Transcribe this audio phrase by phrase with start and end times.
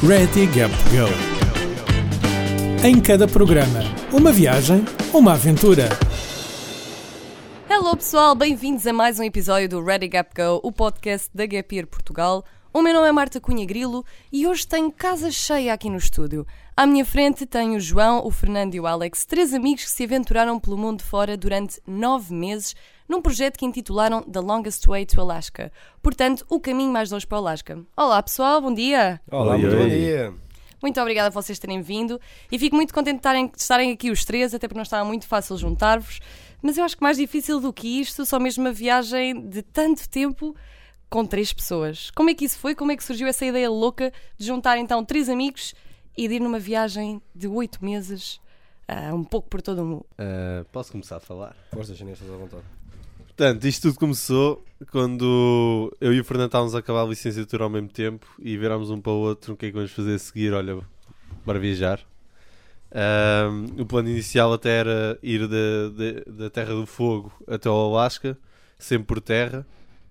[0.00, 1.08] Ready Gap Go.
[2.86, 3.80] Em cada programa,
[4.12, 5.88] uma viagem, uma aventura.
[7.68, 11.74] Hello pessoal, bem-vindos a mais um episódio do Ready Gap Go, o podcast da Gap
[11.74, 12.44] Year Portugal.
[12.72, 16.46] O meu nome é Marta Cunha Grilo e hoje tenho casa cheia aqui no estúdio.
[16.76, 20.04] À minha frente tenho o João, o Fernando e o Alex, três amigos que se
[20.04, 22.76] aventuraram pelo mundo fora durante nove meses
[23.08, 25.72] num projeto que intitularam The Longest Way to Alaska.
[26.02, 27.82] Portanto, o caminho mais longe para o Alasca.
[27.96, 29.20] Olá pessoal, bom dia!
[29.30, 30.34] Olá, Oi, muito bom dia.
[30.80, 32.20] Muito obrigada por vocês terem vindo
[32.52, 35.04] e fico muito contente de estarem, de estarem aqui os três, até porque não estava
[35.04, 36.20] muito fácil juntar-vos.
[36.62, 40.08] Mas eu acho que mais difícil do que isto, só mesmo uma viagem de tanto
[40.08, 40.54] tempo
[41.10, 42.10] com três pessoas.
[42.12, 42.74] Como é que isso foi?
[42.74, 45.74] Como é que surgiu essa ideia louca de juntar então três amigos
[46.16, 48.40] e de ir numa viagem de oito meses,
[48.86, 50.06] ah, um pouco por todo o mundo?
[50.12, 51.56] Uh, posso começar a falar?
[51.72, 52.64] Força, chinês, estás à vontade.
[53.38, 57.70] Portanto, isto tudo começou quando eu e o Fernando estávamos a acabar a licenciatura ao
[57.70, 60.18] mesmo tempo e virámos um para o outro o que é que vamos fazer a
[60.18, 60.52] seguir.
[60.52, 60.80] Olha,
[61.46, 62.04] bora viajar.
[62.90, 68.36] Um, o plano inicial até era ir da, da, Terra do Fogo até ao Alasca,
[68.76, 69.64] sempre por terra,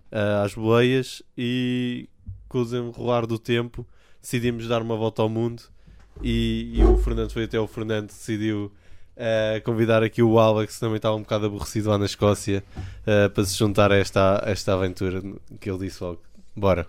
[0.10, 2.08] uh, às boleias, e
[2.48, 3.86] com o desenrolar do tempo
[4.22, 5.64] decidimos dar uma volta ao mundo.
[6.24, 8.72] E, e o Fernando foi até o Fernando decidiu
[9.18, 13.30] uh, convidar aqui o Alex, que também estava um bocado aborrecido lá na Escócia, uh,
[13.30, 15.22] para se juntar a esta, a esta aventura.
[15.60, 16.22] Que ele disse logo:
[16.56, 16.88] Bora.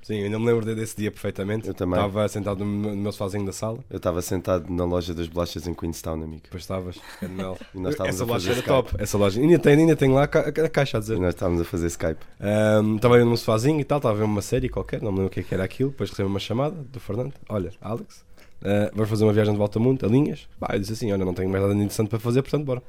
[0.00, 1.68] Sim, eu ainda me lembro de- desse dia perfeitamente.
[1.68, 1.96] Eu também.
[1.98, 3.80] Estava sentado no meu, no meu sofazinho da sala.
[3.90, 6.40] Eu estava sentado na loja das bolachas em Queenstown, amigo.
[6.44, 6.96] Depois estavas.
[7.20, 8.66] E nós estávamos Essa a loja fazer era Skype.
[8.92, 9.02] top.
[9.02, 9.38] Essa loja.
[9.40, 11.18] Ainda tem, ainda tem lá a, ca- a caixa a E dizer.
[11.18, 12.20] nós estávamos a fazer Skype.
[12.40, 15.18] Ahm, Estava eu num sofazinho e tal, estava a ver uma série qualquer, não me
[15.18, 15.90] lembro o que, é que era aquilo.
[15.90, 17.34] Depois recebo uma chamada do Fernando.
[17.46, 18.24] Olha, Alex,
[18.62, 20.48] ah, vamos fazer uma viagem de volta ao mundo, a linhas.
[20.58, 22.82] Bah, eu disse assim: Olha, não tenho mais nada interessante para fazer, portanto, bora.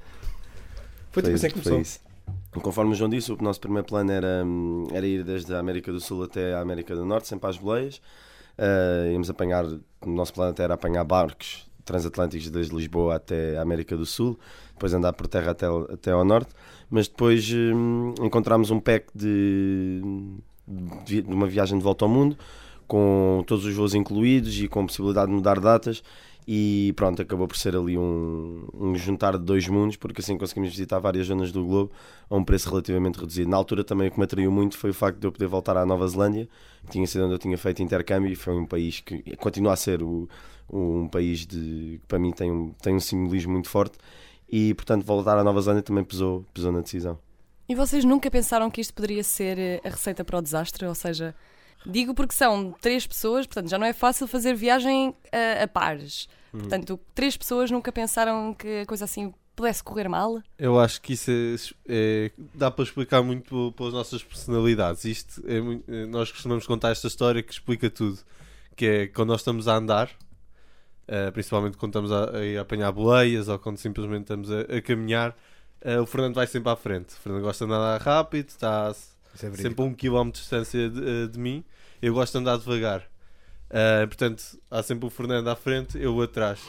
[1.11, 1.79] Foi tipo assim que começou.
[1.79, 1.99] isso.
[2.61, 5.91] Conforme o João disse, o nosso primeiro plano era, hum, era ir desde a América
[5.91, 8.01] do Sul até a América do Norte, sempre às boleias.
[8.57, 13.63] Ah, íamos apanhar, o nosso plano até era apanhar barcos transatlânticos desde Lisboa até a
[13.63, 14.37] América do Sul,
[14.73, 16.51] depois andar por terra até, até ao norte.
[16.89, 20.01] Mas depois hum, encontramos um pack de,
[21.03, 22.37] de de uma viagem de volta ao mundo,
[22.89, 26.03] com todos os voos incluídos e com possibilidade de mudar datas.
[26.51, 30.71] E pronto, acabou por ser ali um, um juntar de dois mundos, porque assim conseguimos
[30.71, 31.91] visitar várias zonas do globo
[32.27, 33.47] a um preço relativamente reduzido.
[33.51, 35.77] Na altura também o que me atraiu muito foi o facto de eu poder voltar
[35.77, 36.49] à Nova Zelândia,
[36.85, 39.75] que tinha sido onde eu tinha feito intercâmbio e foi um país que continua a
[39.75, 40.27] ser o-
[40.73, 43.97] um país de, que para mim tem um, tem um simbolismo muito forte
[44.51, 47.19] e portanto voltar à Nova Zelândia também pesou, pesou na decisão.
[47.67, 50.83] E vocês nunca pensaram que isto poderia ser eh, a receita para o desastre?
[50.87, 51.35] Ou seja,
[51.85, 56.27] digo porque são três pessoas, portanto já não é fácil fazer viagem a, a pares.
[56.51, 60.41] Portanto, três pessoas nunca pensaram que a coisa assim pudesse correr mal?
[60.57, 61.55] Eu acho que isso é,
[61.87, 65.05] é- dá para explicar muito pelas nossas personalidades.
[65.05, 68.17] Isto é eh, nós costumamos contar esta história que explica tudo.
[68.75, 70.09] Que é quando nós estamos a andar,
[71.07, 75.35] eh, principalmente quando estamos a, a apanhar boleias ou quando simplesmente estamos a, a caminhar,
[75.81, 77.09] eh, o Fernando vai sempre à frente.
[77.09, 78.95] O Fernando gosta de andar rápido, está
[79.35, 81.63] é sempre a um quilómetro de distância de, eh, de mim.
[82.01, 83.03] Eu gosto de andar devagar.
[83.69, 86.59] Uh, portanto, há sempre o Fernando à frente, eu atrás.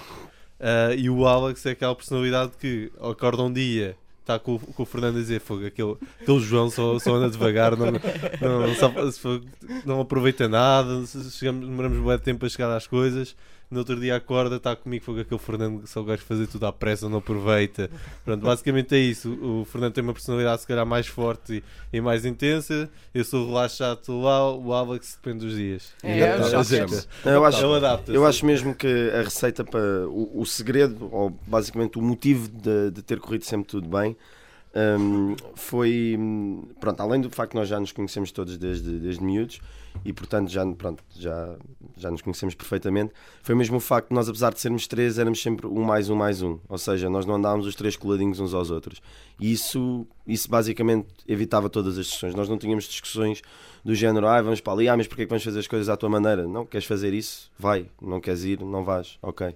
[0.61, 4.83] Uh, e o Alex é aquela personalidade que acorda um dia, está com, o- com
[4.83, 8.75] o Fernando a dizer: Fogo, aquele, aquele João só, só anda devagar, não, não,
[9.19, 9.43] for-
[9.87, 13.35] não aproveita nada, chegamos, demoramos um tempo a chegar às coisas.
[13.71, 16.67] No outro dia acorda, está comigo, fogo, aquele Fernando que só gosta de fazer tudo
[16.67, 17.89] à pressa, não aproveita.
[18.25, 19.31] Pronto, basicamente é isso.
[19.31, 22.89] O o Fernando tem uma personalidade se calhar mais forte e, e mais intensa.
[23.15, 25.93] Eu sou relaxado, lá, o Alex depende dos dias.
[26.03, 26.39] É, é.
[27.25, 27.59] Não, eu acho.
[28.13, 32.91] Eu acho mesmo que a receita para o, o segredo, ou basicamente o motivo de,
[32.91, 34.17] de ter corrido sempre tudo bem,
[34.99, 36.19] hum, foi
[36.79, 39.61] pronto, além do facto que nós já nos conhecemos todos desde, desde miúdos
[40.05, 41.57] e portanto já, pronto, já,
[41.97, 45.43] já nos conhecemos perfeitamente, foi mesmo o facto de nós, apesar de sermos três, éramos
[45.43, 48.55] sempre um mais um mais um, ou seja, nós não andávamos os três coladinhos uns
[48.55, 49.01] aos outros.
[49.41, 52.35] E isso, isso basicamente evitava todas as discussões.
[52.35, 53.43] Nós não tínhamos discussões
[53.85, 55.89] do género, ah, vamos para ali, ah, mas porquê é que vamos fazer as coisas
[55.89, 56.47] à tua maneira?
[56.47, 57.51] Não, queres fazer isso?
[57.59, 57.87] Vai.
[58.01, 58.61] Não queres ir?
[58.61, 59.19] Não vais.
[59.23, 59.55] Ok.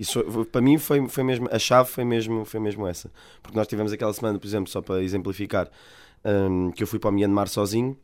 [0.00, 3.10] Isso para mim foi, foi mesmo, a chave foi mesmo, foi mesmo essa.
[3.42, 5.68] Porque nós tivemos aquela semana, por exemplo, só para exemplificar,
[6.24, 7.94] hum, que eu fui para o Myanmar sozinho,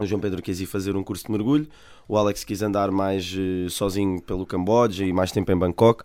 [0.00, 1.68] o João Pedro quis ir fazer um curso de mergulho,
[2.08, 6.02] o Alex quis andar mais eh, sozinho pelo Camboja e mais tempo em Bangkok,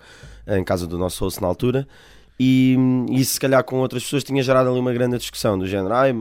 [0.47, 1.87] em casa do nosso host na altura.
[2.39, 2.75] E
[3.11, 5.93] isso, se calhar, com outras pessoas tinha gerado ali uma grande discussão do género.
[5.93, 6.11] Ai,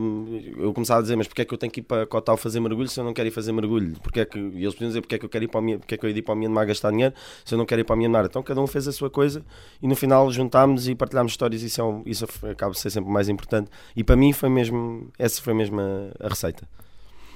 [0.57, 2.59] eu começava a dizer, mas porque é que eu tenho que ir para Cotal fazer
[2.59, 3.95] mergulho se eu não quero ir fazer mergulho?
[4.01, 4.37] Porque é que...
[4.37, 6.05] E eles podiam dizer, porque é que eu quero ir para o porque é que
[6.05, 7.13] eu ia ir para o Myanmar gastar dinheiro
[7.43, 8.25] se eu não quero ir para o Myanmar?
[8.25, 9.43] Então cada um fez a sua coisa
[9.81, 11.63] e no final juntámos e partilhámos histórias.
[11.63, 13.69] Isso, é isso acaba de ser sempre mais importante.
[13.95, 16.67] E para mim foi mesmo, essa foi mesmo a, a receita.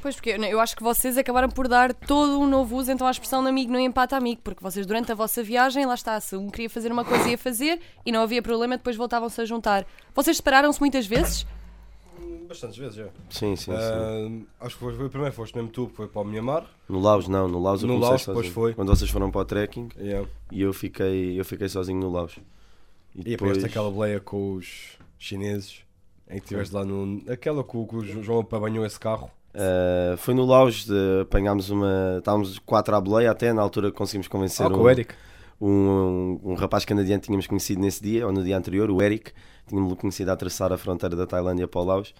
[0.01, 3.07] Pois, porque eu- eu acho que vocês acabaram por dar todo um novo uso então
[3.07, 6.19] à expressão de amigo não empata amigo, porque vocês durante a vossa viagem, lá está,
[6.21, 9.45] se um queria fazer uma coisa ia fazer e não havia problema, depois voltavam-se a
[9.45, 9.85] juntar.
[10.15, 11.45] Vocês separaram-se muitas vezes?
[12.47, 13.07] Bastantes vezes, já.
[13.29, 13.71] Sim, sim, sim.
[13.73, 16.65] Ah, acho que foi, foi primeiro, foste mesmo tu, que foi para o Mianmar.
[16.87, 18.43] No Laos, não, no Laos eu No comecei Laos, sozinho.
[18.43, 18.73] depois foi.
[18.73, 20.27] Quando vocês foram para o trekking Yeah.
[20.51, 22.37] e eu fiquei, eu fiquei sozinho no Laos.
[23.13, 25.81] E depois aquela boleia com os chineses,
[26.29, 27.21] em que estiveste lá no.
[27.29, 29.29] Aquela que o, que o João apanhou esse carro.
[29.57, 32.17] Uh, foi no Laos, de, apanhámos uma.
[32.19, 35.15] Estávamos quatro à boleia até, na altura conseguimos convencer com um, o Eric.
[35.59, 39.01] um, um, um rapaz canadiano que tínhamos conhecido nesse dia, ou no dia anterior, o
[39.01, 39.31] Eric,
[39.67, 42.13] tínhamos conhecido a atravessar a fronteira da Tailândia para o Laos,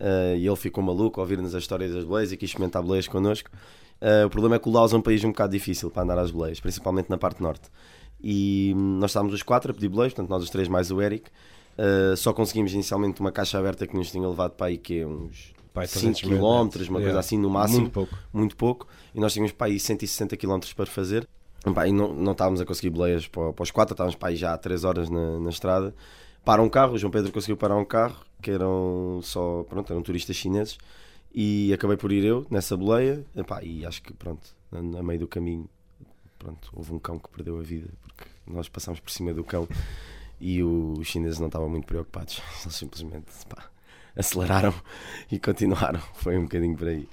[0.00, 3.06] uh, e ele ficou maluco a ouvir-nos as histórias das boleias e quis experimentar boleias
[3.06, 3.48] connosco.
[4.02, 6.18] Uh, o problema é que o Laos é um país um bocado difícil para andar
[6.18, 7.70] às boleias, principalmente na parte norte.
[8.20, 11.00] E hum, nós estávamos os quatro a pedir boleias, portanto nós os três mais o
[11.00, 11.30] Eric.
[11.78, 15.54] Uh, só conseguimos inicialmente uma caixa aberta que nos tinha levado para aí que uns
[15.72, 17.18] Pai, 5 300 km, uma coisa Yeah.
[17.20, 18.18] assim no máximo Muito pouco.
[18.32, 21.28] muito pouco, e nós tínhamos para aí 160 km para fazer.
[21.74, 24.36] Pá, e não, não estávamos a conseguir boleias para, para os quatro, estávamos para aí
[24.36, 25.94] já há 3 horas na, na estrada.
[26.44, 30.02] Para um carro, o João Pedro conseguiu parar um carro, que eram só, pronto, eram
[30.02, 30.78] turistas chineses,
[31.34, 34.40] e acabei por ir eu nessa boleia, Epá, e acho que, pronto,
[34.72, 35.68] a, meio do caminho,
[36.38, 39.68] pronto, houve um cão que perdeu a vida, porque nós passámos por cima do cão,
[40.40, 43.68] e os chineses não estavam muito preocupados, eles simplesmente, pá,
[44.16, 44.74] aceleraram
[45.30, 47.08] e continuaram, foi um bocadinho por aí.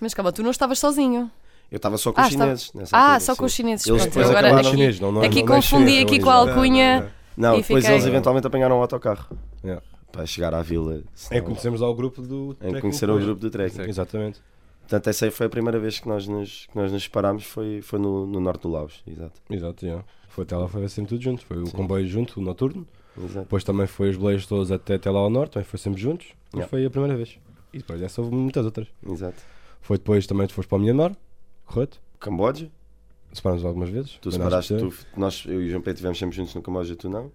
[0.00, 1.30] Mas calma, tu não estavas sozinho.
[1.70, 2.72] Eu estava só com Ah, os chineses.
[2.74, 3.56] nessa Ah, altura, só com os sim.
[3.62, 3.86] chineses.
[3.86, 6.16] Eles depois agora acabaram aqui, chineses, não, não, aqui não, não é confundi chinês, aqui
[6.16, 7.12] é com a alcunha.
[7.36, 9.26] Não, E depois fiquei- eles eventualmente apanharam o autocarro
[9.64, 9.82] Yeah.
[10.12, 11.00] para chegar à vila.
[11.14, 12.50] Senão- que conhecemos lá o grupo do.
[12.52, 13.82] em trekking conhecer o grupo do trekking.
[13.88, 14.40] Exatamente.
[14.92, 17.80] Portanto, essa aí foi a primeira vez que nós nos, que nós nos separámos, foi,
[17.80, 19.02] foi no, no norte do Laos.
[19.06, 19.40] Exato.
[19.48, 20.04] Exato, yeah.
[20.28, 21.46] Foi até lá, foi sempre tudo junto.
[21.46, 22.86] Foi o comboio junto, o noturno.
[23.16, 23.40] Exato.
[23.40, 26.26] Depois também foi os boleios todos até, até lá ao norte, também foi sempre juntos.
[26.52, 26.68] E Yeah.
[26.68, 27.38] foi a primeira vez.
[27.72, 28.86] E depois dessa houve muitas outras.
[29.08, 29.40] Exato.
[29.80, 31.16] Foi depois também tu foste para o Myanmar,
[31.64, 31.98] correto?
[32.20, 32.70] Camboja,
[33.32, 34.18] Separámos algumas vezes.
[34.20, 36.94] tu separaste, nós, tu, nós, eu e o João Pedro estivemos sempre juntos no Camboja,
[36.96, 37.32] tu não.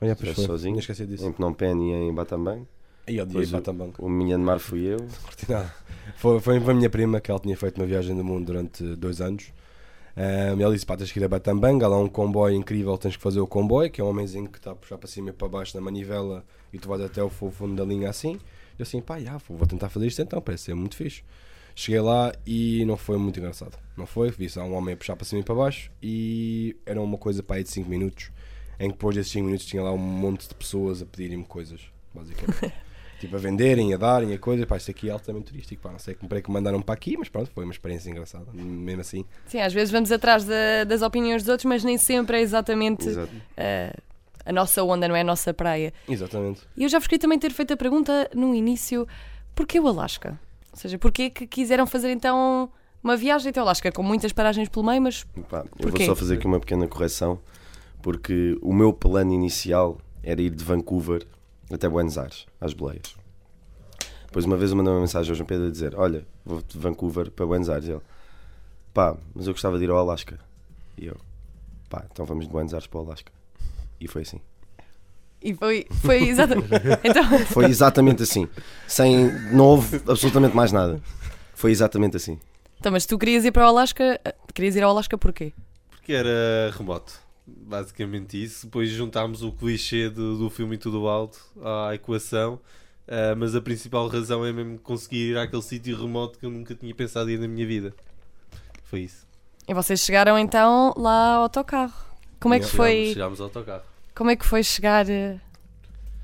[0.00, 0.46] Ah, yeah, pois foi.
[0.46, 0.72] sozinho?
[0.74, 1.24] Tinha esquecido disso.
[1.24, 2.66] Em Phnom Penh e em Battambang.
[3.08, 3.62] E Depois de o-.
[4.06, 4.98] O Myanmar fui eu.
[5.24, 5.74] curti nada.
[6.16, 9.20] Foi, foi a minha prima que ela tinha feito uma viagem do mundo durante dois
[9.20, 9.52] anos.
[10.16, 13.16] Um, ela disse: pá, tens que ir a Batambanga, há lá um comboio incrível, tens
[13.16, 15.32] que fazer o comboio, que é um homenzinho que está a puxar para cima e
[15.32, 18.38] para baixo na manivela e tu vais até o fu- fundo da linha assim.
[18.78, 21.22] Eu assim, pá, já, vou tentar fazer isto então, parece ser muito fixe.
[21.74, 23.78] Cheguei lá e não foi muito engraçado.
[23.96, 27.00] Não foi, vi só um homem a puxar para cima e para baixo e era
[27.00, 28.32] uma coisa para aí de 5 minutos,
[28.80, 31.80] em que depois desses 5 minutos tinha lá um monte de pessoas a pedirem-me coisas,
[32.12, 32.72] basicamente.
[33.20, 35.98] tipo a venderem, a darem, a coisa, pá, isto aqui é altamente turístico, pá, não
[35.98, 39.00] sei como é que me mandaram para aqui, mas pronto, foi uma experiência engraçada, mesmo
[39.00, 39.24] assim.
[39.46, 43.08] Sim, às vezes vamos atrás da- das opiniões dos outros, mas nem sempre é exatamente
[43.56, 43.92] eh,
[44.44, 45.92] a nossa onda, não é a nossa praia.
[46.08, 46.62] Exatamente.
[46.76, 49.06] E eu já vos queria também ter feito a pergunta no início:
[49.54, 50.38] porquê o Alasca?
[50.72, 52.70] Ou seja, porquê que quiseram fazer então
[53.02, 56.14] uma viagem até o Alasca, com muitas paragens pelo meio, mas Pá, eu vou só
[56.16, 57.38] fazer aqui uma pequena correção,
[58.02, 61.26] porque o meu plano inicial era ir de Vancouver
[61.72, 63.14] até Buenos Aires, às boleias.
[64.26, 66.78] Depois uma vez eu mandei uma mensagem ao João Pedro a dizer: Olha, vou de
[66.78, 67.88] Vancouver para Buenos Aires.
[67.88, 68.02] E ele:
[68.92, 70.38] Pá, mas eu gostava de ir ao Alasca.
[70.96, 71.16] E eu:
[71.88, 73.32] Pá, então vamos de Buenos Aires para o Alasca.
[74.00, 74.40] E foi assim.
[75.42, 76.68] e foi, foi exatamente.
[77.02, 78.46] então, Foi exatamente assim.
[78.86, 81.00] Sem, não houve absolutamente mais nada.
[81.54, 82.38] Foi exatamente assim.
[82.78, 84.20] então, mas tu querias ir para o Alasca,
[84.54, 85.52] querias ir ao Alasca porquê?
[85.90, 87.14] Porque era remoto.
[87.66, 88.66] Basicamente isso.
[88.66, 92.60] Depois juntámos o clichê do, do filme e tudo alto à equação.
[93.06, 96.74] Ah, mas a principal razão é mesmo conseguir ir àquele sítio remoto que eu nunca
[96.74, 97.94] tinha pensado ir na minha vida.
[98.84, 99.26] Foi isso.
[99.66, 101.94] E vocês chegaram então lá ao autocarro.
[102.40, 102.66] Como é que.
[102.66, 103.12] Chegámos, foi?
[103.12, 103.82] chegámos ao autocarro.
[104.14, 105.08] Como é que foi chegar?
[105.08, 105.38] eh,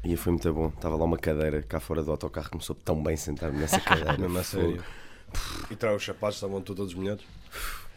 [0.04, 0.68] E foi muito bom.
[0.68, 3.80] Estava lá uma cadeira cá fora do autocarro que me soube tão bem sentar-me nessa
[3.80, 4.16] cadeira.
[4.18, 4.84] Mesmo a sério.
[5.70, 7.24] E traz os sapatos, estavam todos molhados.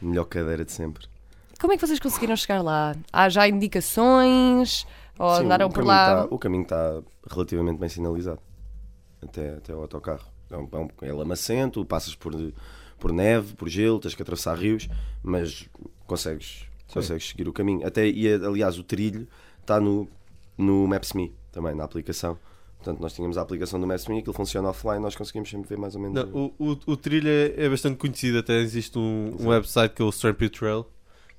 [0.02, 1.06] Melhor cadeira de sempre.
[1.60, 2.96] Como é que vocês conseguiram chegar lá?
[3.12, 4.86] Há já indicações?
[5.18, 6.16] Ou Sim, andaram o por caminho lá?
[6.24, 8.40] tá- o caminho está relativamente bem sinalizado.
[9.22, 10.26] Até, até o autocarro.
[10.50, 12.34] É, um, é, um, é lamacento, passas por,
[13.00, 14.88] por neve, por gelo, tens que atravessar rios,
[15.24, 15.68] mas
[16.06, 17.86] consegues, consegues seguir o caminho.
[17.86, 19.28] Até, e aliás, o trilho
[19.60, 20.08] está no,
[20.58, 22.38] no Maps.me também, na aplicação.
[22.78, 25.96] Portanto, nós tínhamos a aplicação do Maps.me, aquilo funciona offline, nós conseguimos sempre ver mais
[25.96, 26.24] ou menos.
[26.24, 30.02] Não, o, o, o trilho é, é bastante conhecido, até existe um, um website que
[30.02, 30.86] é o Strampy Trail,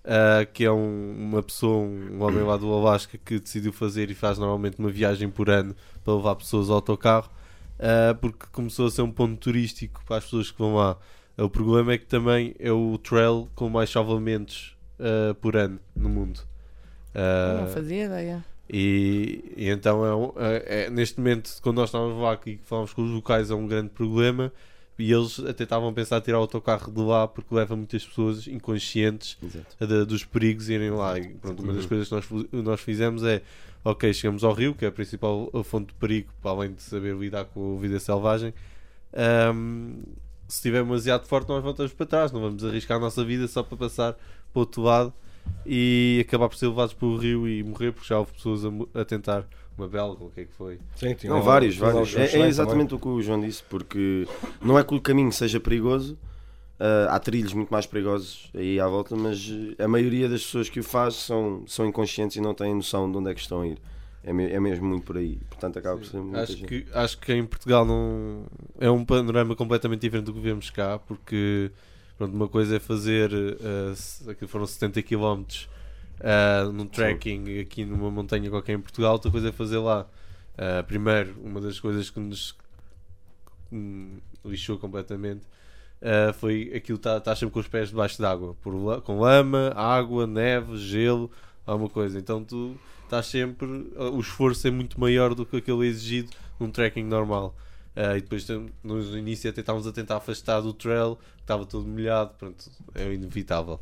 [0.08, 4.14] ah, que é um- uma pessoa, um homem lá do Alasca que decidiu fazer e
[4.14, 7.30] faz normalmente uma viagem por ano para levar pessoas ao autocarro,
[7.78, 10.96] ah, porque começou a ser um ponto turístico para as pessoas que vão lá.
[11.36, 16.08] O problema é que também é o trail com mais salvamentos ah, por ano no
[16.08, 16.40] mundo.
[17.14, 18.44] Ah, Não fazia ideia.
[18.68, 22.92] e, e então é, um- é- é- neste momento, quando nós estávamos lá e falamos
[22.92, 24.52] com os locais, é um grande problema
[24.98, 28.04] E eles até estavam a pensar em tirar o autocarro de lá porque leva muitas
[28.04, 29.36] pessoas inconscientes
[29.78, 31.16] da- dos perigos irem lá.
[31.18, 33.40] E pronto, uma das coisas que nós, nós fizemos é:
[33.84, 37.14] ok, chegamos ao rio, que é a principal fonte de perigo, para além de saber
[37.16, 38.52] lidar com a vida selvagem.
[39.12, 40.02] Ahm,
[40.48, 43.62] se estiver demasiado forte, nós voltamos para trás, não vamos arriscar a nossa vida só
[43.62, 44.20] para passar para
[44.54, 45.12] o outro lado
[45.64, 49.00] e acabar por ser levados para o rio e morrer, porque já houve pessoas a,
[49.00, 49.46] a tentar.
[49.78, 50.78] Uma belga, o que é que foi?
[50.96, 52.08] Sim, tinha Não, vários, vários.
[52.10, 54.26] os É, é exatamente o que o João disse, porque
[54.60, 56.18] não é que o caminho seja perigoso,
[56.80, 60.68] ah, há trilhos muito mais perigosos aí à volta, mas eh, a maioria das pessoas
[60.68, 63.60] que o faz são, são inconscientes e não têm noção de onde é que estão
[63.62, 63.78] a ir.
[64.24, 65.38] É, me- é mesmo muito por aí.
[65.48, 66.66] Portanto, acaba por ser muita Acho gente.
[66.66, 68.46] que, acho que em Portugal não
[68.80, 71.70] é um panorama completamente diferente do que vemos cá, porque
[72.16, 75.44] pronto, uma coisa é fazer uh, se- aquilo foram 70 km
[76.20, 80.06] uh, num trekking aqui numa montanha qualquer em Portugal, outra coisa é fazer lá.
[80.54, 82.56] Uh, primeiro, uma das coisas que nos
[84.44, 85.46] lixou completamente
[86.02, 90.26] uh, foi aquilo estar tá, sempre com os pés debaixo d'água, por com lama, água,
[90.26, 91.30] neve, gelo,
[91.66, 92.18] alguma coisa.
[92.18, 93.66] Então tu estás sempre.
[93.96, 97.54] O esforço é muito maior do que aquele exigido num trekking normal.
[97.96, 98.46] Uh, e depois
[98.84, 103.12] no início até estávamos a tentar afastar do trail, que estava todo molhado, pronto, é
[103.12, 103.80] inevitável.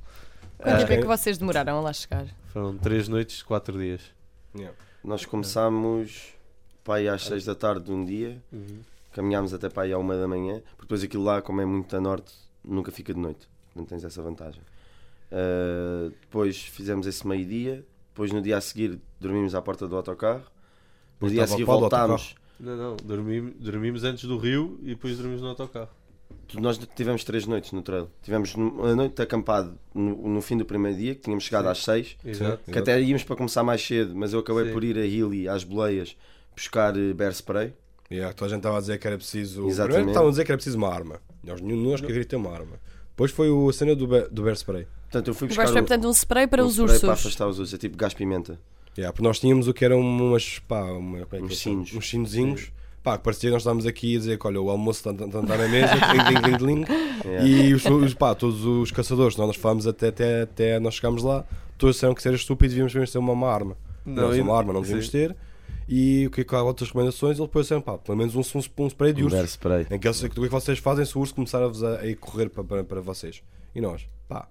[0.58, 2.26] Quanto tempo é Uh, que vocês demoraram a lá chegar?
[2.52, 4.00] foram 3 noites, 4 dias.
[4.54, 4.74] Yeah.
[5.04, 6.32] Nós começámos
[6.82, 8.42] para aí às 6 da tarde de um dia,
[9.12, 11.94] caminhámos até para aí à 1 da manhã, porque depois aquilo lá, como é muito
[11.96, 12.32] a norte,
[12.64, 13.48] nunca fica de noite.
[13.74, 14.62] Não tens essa vantagem.
[15.30, 20.44] Ah, depois fizemos esse meio-dia, depois no dia a seguir dormimos à porta do autocarro.
[21.20, 22.34] No dia a seguir voltámos.
[22.58, 25.90] Não, não, dormimos, dormimos antes do rio e depois dormimos no autocarro.
[26.54, 28.08] Nós tivemos três noites no trail.
[28.22, 31.70] Tivemos uma noite acampado no, no fim do primeiro dia, que tínhamos chegado Sim.
[31.70, 32.70] às 6, Exato.
[32.70, 34.72] que até íamos para começar mais cedo, mas eu acabei Sim.
[34.72, 36.16] por ir a Hilly, às boleias,
[36.54, 37.72] buscar eh, bear spray.
[38.10, 39.66] Yeah, toda a gente estava a dizer que era preciso.
[39.66, 39.86] Exatamente.
[39.94, 41.20] Primeiro estavam a dizer que era preciso uma arma.
[41.42, 42.78] Nós, nenhum de nós queria ter uma arma.
[43.10, 44.86] Depois foi o- a cena do, do Bear Spray.
[45.10, 47.00] Portanto, eu fui O buscar o- portanto, um spray para um os spray ursos.
[47.00, 48.60] para afastar os ursos, é tipo gás pimenta.
[48.96, 50.58] Yeah, porque nós tínhamos o que eram umas.
[50.60, 51.54] Pá, uma, é que Uns é?
[51.56, 51.92] sinos.
[51.92, 52.70] Uns sinozinhos.
[53.06, 55.38] Pá, que parecia que nós estávamos aqui a dizer que olha, o almoço está está-
[55.40, 55.92] está na mesa.
[57.24, 57.46] Yeah.
[57.46, 61.44] E os, os- pá, todos os caçadores, nós fomos até, até, até nós chegámos lá,
[61.78, 63.76] todos disseram que se era estúpido devíamos mesmo ter uma, uma arma.
[64.04, 65.36] Não, e- uma arma não devíamos ter.
[65.88, 67.38] E o que é que há outras recomendações?
[67.38, 69.36] Ele depois disseram, pá, pelo menos um, um, um spray de Um urso.
[69.36, 69.86] bear spray.
[69.88, 72.10] Em que eles, o que é que vocês fazem se o urso começar a, a,
[72.10, 73.40] a correr para, para, para vocês?
[73.72, 74.48] E nós, pá.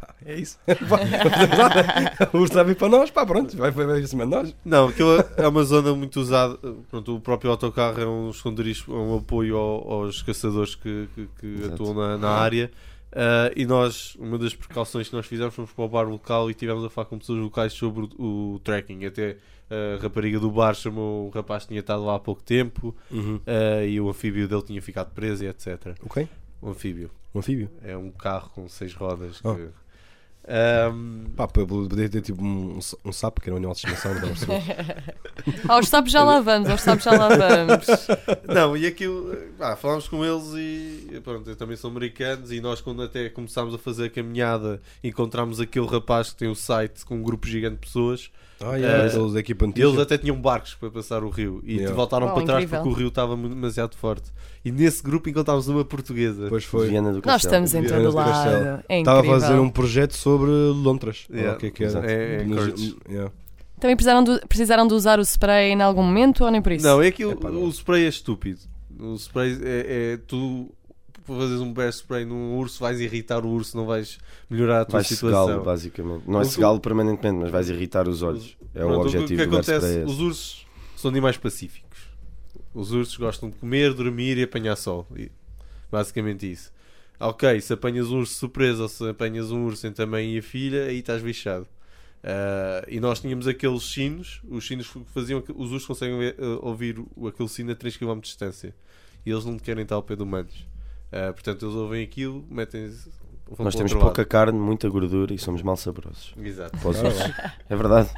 [0.00, 0.58] Pá, é isso.
[2.32, 4.54] O urso vai vir para nós, pá, pronto, vai, vai, vai acima de nós.
[4.64, 6.56] Não, aquilo é uma zona muito usada.
[6.90, 11.28] Pronto, o próprio autocarro é um esconderijo, é um apoio ao- aos caçadores que, que-
[11.40, 12.70] que atuam na, na área.
[13.14, 16.54] Ah, e nós, uma das precauções que nós fizemos, fomos para o bar local e
[16.54, 19.04] tivemos a falar com pessoas locais sobre o, o trekking.
[19.04, 19.36] Até
[19.70, 22.94] a rapariga do bar chamou o rapaz que tinha estado lá há pouco tempo
[23.46, 25.94] ah, e o anfíbio dele tinha ficado preso e etc.
[26.04, 26.28] Ok?
[26.60, 27.70] O anfíbio Um anfíbio.
[27.82, 29.40] é um carro com seis rodas.
[29.40, 29.68] Que,
[30.46, 34.32] Ahm, Pá, poderia ter tipo um, um sapo, que era um animal de estimação, não.
[35.74, 37.86] Aos sapos já lá vamos, aos sapos já lá vamos.
[38.46, 42.80] Não, e aquilo, pá, falámos com eles e pronto, eu também são americanos e nós
[42.80, 47.16] quando até começámos a fazer a caminhada encontramos aquele rapaz que tem o site com
[47.16, 48.30] um grupo gigante de pessoas
[48.64, 51.94] Ah, yeah, Eh, eles eles até tinham barcos para passar o rio e Yeah.
[51.94, 52.82] voltaram Uau, para trás incrível.
[52.82, 54.30] porque o rio estava demasiado forte.
[54.64, 56.44] E nesse grupo encontrámos uma portuguesa.
[56.44, 56.88] Depois foi.
[56.88, 57.64] Viana do Nós Castelo.
[57.64, 58.84] estamos em Viana todo lado.
[58.88, 61.26] É Estava a fazer um projeto sobre lontras.
[61.30, 61.58] Yeah.
[61.58, 61.90] Que é que era?
[61.92, 62.06] Exato.
[62.06, 63.32] É, é yeah.
[63.80, 66.86] Também precisaram de, precisaram de usar o spray em algum momento ou nem por isso?
[66.86, 67.64] Não, é que o, Epá, não.
[67.64, 68.60] o spray é estúpido.
[69.00, 70.70] O spray é, é tu
[71.24, 74.18] para fazeres um bear spray num urso vais irritar o urso, não vais
[74.50, 75.62] melhorar a tua Vais situação.
[75.62, 76.24] basicamente.
[76.26, 78.56] Não é O que- cegá-lo permanentemente, mas vais irritar os olhos.
[78.74, 81.98] É o Pronto, objetivo que do bear acontece, é os ursos são animais pacíficos.
[82.74, 85.06] Os ursos gostam de comer, dormir e apanhar sol.
[85.90, 86.72] Basicamente isso.
[87.20, 90.38] Ok, se apanhas um urso surpresa ou se apanhas um urso entre a mãe e
[90.38, 91.66] a filha, aí estás bichado.
[92.24, 96.36] Ah, e nós tínhamos aqueles sinos, os sinos que faziam que os ursos conseguem ver-
[96.38, 98.74] eh, ouvir o- aquele sino a 3 km de distância.
[99.24, 100.66] E eles não querem estar ao pé de humanos.
[101.12, 103.10] Ah, portanto, eles ouvem aquilo, metem-se.
[103.50, 106.32] vão Nós temos pouca carne, muita gordura e somos mal saborosos.
[106.36, 106.46] lado.
[106.46, 106.88] Exato.
[106.88, 107.04] Ursos.
[107.68, 108.10] É verdade.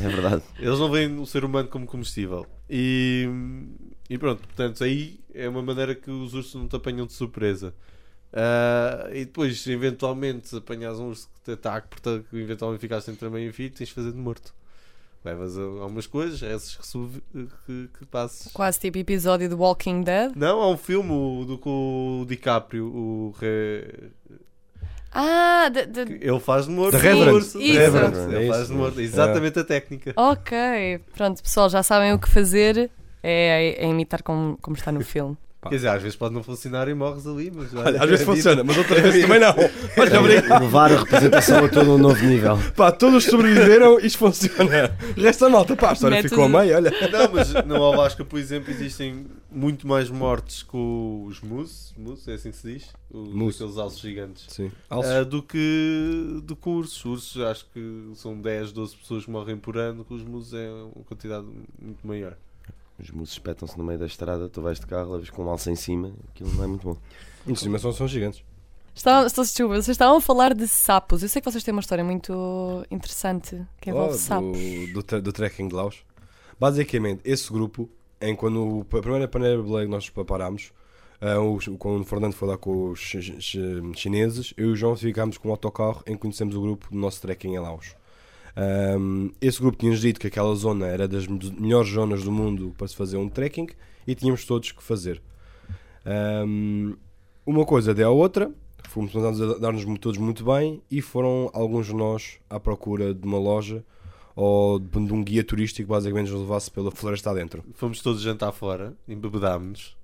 [0.00, 0.42] É verdade.
[0.58, 2.46] Eles não veem o ser humano como comestível.
[2.70, 3.28] E,
[4.08, 7.74] e pronto, portanto, aí é uma maneira que os ursos não te apanham de surpresa.
[8.32, 13.10] Ah, e depois, eventualmente, se apanhas um urso que te ataque, portanto, que eventualmente ficaste
[13.10, 14.54] entre a mãe e o filho, tens de fazer de morto.
[15.24, 17.20] Levas algumas coisas, essas que, sub-
[17.66, 18.52] que, que passes.
[18.52, 20.32] Quase tipo episódio do Walking Dead.
[20.36, 24.10] Não, há um filme o- do com o DiCaprio, o Re-
[25.10, 26.92] Ah, de- de- ele faz de morto.
[26.92, 27.38] The Reverend.
[27.38, 27.58] Isso.
[27.58, 28.34] Reverend.
[28.34, 29.00] É Ele faz de morto.
[29.00, 30.12] Exatamente a técnica.
[30.16, 31.00] ok.
[31.14, 32.90] Pronto, pessoal, já sabem o que fazer.
[33.22, 35.36] É, é imitar como, como está no filme.
[35.68, 35.70] Pá.
[35.70, 38.64] Quer dizer, às vezes pode não funcionar e morres ali, mas Olha, às vezes funciona,
[38.64, 39.54] mas outras vezes também não.
[39.98, 40.62] Olha, obrigado.
[40.62, 42.58] Levar a representação a todo um novo nível.
[42.76, 44.96] Pá, todos sobreviveram, isto funciona.
[45.38, 46.90] Da malta, pá, a história Mete ficou a meio, olha.
[46.90, 52.34] Não, mas no Alasca, por exemplo, existem muito mais mortes com os moose, moose é
[52.34, 52.88] assim que se diz?
[53.10, 53.56] Os, Moose.
[53.56, 54.46] Aqueles alces gigantes.
[54.48, 57.04] Sim, Ah, do que do que ursos.
[57.04, 60.68] Ursos acho que são 10, 12 pessoas que morrem por ano, com os moose é
[60.70, 61.46] uma quantidade
[61.80, 62.36] muito maior.
[62.98, 65.70] Os moços espetam-se no meio da estrada, tu vais de carro, levas com um alça
[65.70, 66.96] em cima, aquilo não é muito bom.
[67.46, 68.42] Em cima são, são gigantes.
[68.94, 71.22] Estavam, estou- desculpa, vocês estavam a falar de sapos.
[71.22, 74.58] Eu sei que vocês têm uma história muito interessante que envolve Oh, sapos.
[74.58, 76.02] do, do, tre- do trekking de Laos.
[76.58, 77.88] Basicamente, esse grupo,
[78.20, 80.72] em quando a primeira paneira Blade que nós preparámos,
[81.54, 83.60] os- quando o Fernando foi lá com os chi- chi-
[83.94, 86.96] chineses, eu e o João ficámos com um autocarro em que conhecemos o grupo do
[86.98, 87.94] nosso trekking em Laos.
[88.60, 92.74] Ahm, esse grupo tinha-nos dito que aquela zona era das me- melhores zonas do mundo
[92.76, 93.68] para se fazer um trekking
[94.04, 95.22] e tínhamos todos que fazer.
[96.04, 96.94] Ahm,
[97.46, 98.50] uma coisa deu a outra,
[98.88, 103.38] fomos a dar-nos todos muito bem e foram alguns de nós à procura de uma
[103.38, 103.84] loja
[104.34, 107.64] ou de um guia turístico basicamente nos levasse pela floresta adentro.
[107.74, 109.96] Fomos todos jantar fora, embebedámos-nos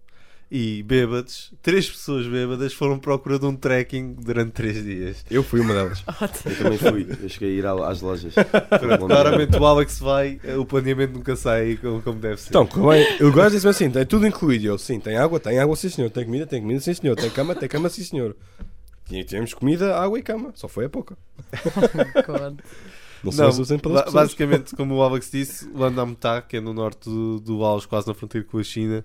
[0.50, 5.24] e bêbados, três pessoas bêbadas foram procurar de um trekking durante três dias.
[5.30, 6.04] Eu fui uma delas.
[6.44, 8.34] Eu também fui, eu cheguei a ir às lojas.
[9.08, 12.50] Claramente o Alex vai, eh, o planeamento nunca sai como, como deve ser.
[12.50, 12.68] Então.
[13.20, 14.66] O gajo disse-me assim: tem tudo incluído.
[14.66, 16.10] Eu, sim, tem água, tem água, sim senhor.
[16.10, 17.16] Tem comida, tem comida, sim senhor.
[17.16, 18.36] Tem cama, tem cama, sim senhor.
[19.26, 20.52] Tínhamos comida, água e cama.
[20.54, 21.16] Só foi a pouca.
[23.22, 26.60] Não sei Não, se suficiente para ba- basicamente, como o Alex disse, Landamtá, que é
[26.60, 29.02] no norte do, do Laos, quase na fronteira com a China,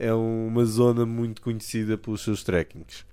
[0.00, 3.04] é uma zona muito conhecida pelos seus trekkings.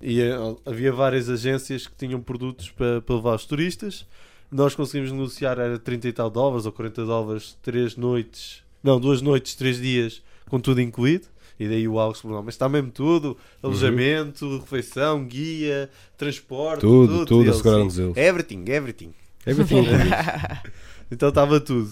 [0.00, 0.34] E eh,
[0.64, 4.06] havia várias agências que tinham produtos para, para levar os turistas.
[4.50, 9.20] Nós conseguimos negociar, era 30 e tal dólares ou 40 dólares, três noites, não, duas
[9.20, 11.26] noites, três dias, com tudo incluído.
[11.60, 17.26] E daí o Alex falou: "Não, mas está mesmo tudo: alojamento, refeição, guia, transporte, Tudo,
[17.26, 18.16] tudo, E ele, asseguraram-nos sim, eles.
[18.16, 19.14] Everything, everything.
[19.46, 19.84] Everything.
[21.10, 21.90] Então estava tudo.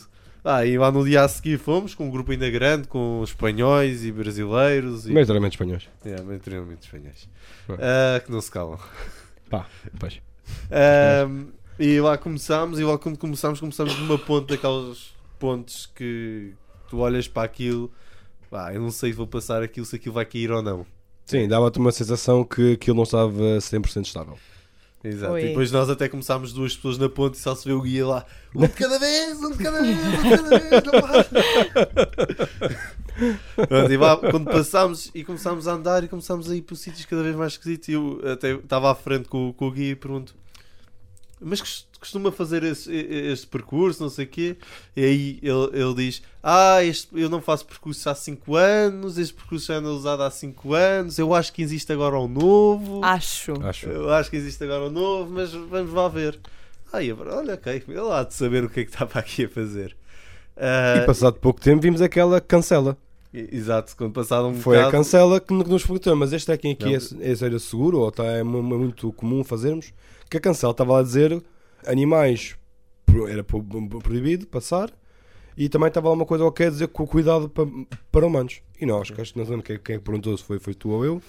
[0.48, 4.04] Ah, e lá no dia a seguir fomos com um grupo ainda grande, com espanhóis
[4.04, 5.88] e brasileiros e Maioritariamente espanhóis.
[6.04, 7.28] é, maioritariamente espanhóis.
[7.68, 8.78] Ah, que não se calam.
[9.50, 9.66] Pá,
[9.98, 10.20] pois.
[10.70, 11.48] Ahm,
[11.80, 16.54] e lá começámos, e lá quando começámos, começámos numa ponte daqueles pontes que
[16.88, 17.90] tu olhas para aquilo,
[18.48, 20.87] pá, eu não sei se vou passar aquilo, se aquilo vai cair ou não.
[21.24, 24.38] Sim, dava-te uma sensação que aquilo não estava 100% estável.
[25.09, 25.38] Exato.
[25.38, 28.07] E depois nós até começámos duas pessoas na ponte e só se vê o guia
[28.07, 28.27] lá.
[28.55, 30.92] Um de cada vez, um de cada vez, um de cada vez, não.
[33.66, 37.07] Pronto, e lá, quando passámos e começámos a andar e começámos a ir para sítios
[37.07, 39.97] cada vez mais esquisitos, e eu até estava à frente com, com o guia e
[39.97, 40.35] pergunto:
[41.40, 44.57] Mas cos- costuma fazer esse, este percurso, não sei o quê?
[44.96, 49.35] E aí ele, ele diz: Ah, este, eu não faço percurso há 5 anos, este
[49.35, 53.05] percurso já anda usado há 5 anos, eu acho que existe agora um novo.
[53.05, 53.53] Acho.
[53.66, 53.87] Acho.
[53.88, 56.38] Eu acho que existe agora um novo, mas vamos lá ver.
[56.92, 59.44] Ah, e agora, olha, ok, ele há de saber o que é que estava aqui
[59.44, 59.94] a fazer.
[60.57, 62.96] Ah, E passado pouco tempo vimos aquela cancela.
[63.35, 66.85] Exato, quando passado um Foi a bocado, cancela que nos perguntou, mas este trekking aqui
[66.87, 66.92] Não.
[67.22, 69.92] é, é sério seguro ou está, é mu- muito comum fazermos?
[70.30, 71.42] Que a cancela estava lá a dizer
[71.86, 72.56] animais
[73.28, 74.90] era pro- pro- proibido passar
[75.56, 77.66] e também estava lá uma coisa qualquer a dizer com cuidado para,
[78.12, 78.60] para humanos.
[78.78, 80.74] E nós, que acho que não lembro quem, quem é que perguntou se foi, foi
[80.74, 81.22] tu ou eu.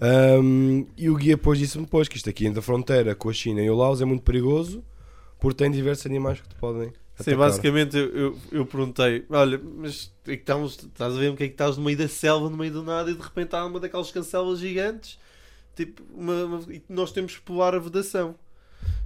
[0.00, 3.32] Ahm, e o guia depois disse-me depois que isto aqui entre a fronteira com a
[3.32, 4.84] China e o Laos é muito perigoso
[5.40, 6.88] porque tem diversos animais que te podem.
[6.90, 7.38] Sim, atacar.
[7.38, 11.44] basicamente eu, eu, eu perguntei: Olha, mas é que estamos, estás a ver o que
[11.44, 13.64] é que estás no meio da selva, no meio do nada, e de repente há
[13.64, 15.18] uma daquelas cancelas gigantes,
[15.84, 18.34] tipo, uma, uma- e nós temos que pular a vedação.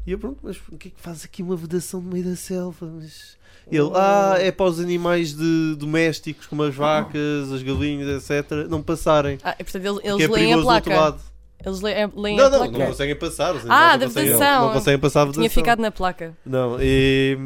[0.06, 2.36] E eu pergunto: Mas o que é que faz aqui uma vedação no meio da
[2.36, 2.86] selva?
[2.86, 3.36] Mas...
[3.70, 8.82] Ele, ah, é para os animais de, domésticos, como as vacas, as galinhas, etc., não
[8.82, 9.38] passarem.
[9.44, 11.31] Ah, portanto, eles, que eles é leem a perigoso do outro placa.
[11.64, 12.78] Eles leem, leem Não, a não, placa.
[12.78, 13.54] não conseguem passar.
[13.54, 14.66] os Ah, da não conseguem- vedação.
[14.66, 15.40] Não conseguem passar a vedação.
[15.42, 16.36] Tinha ficado na placa.
[16.44, 17.38] Não, e,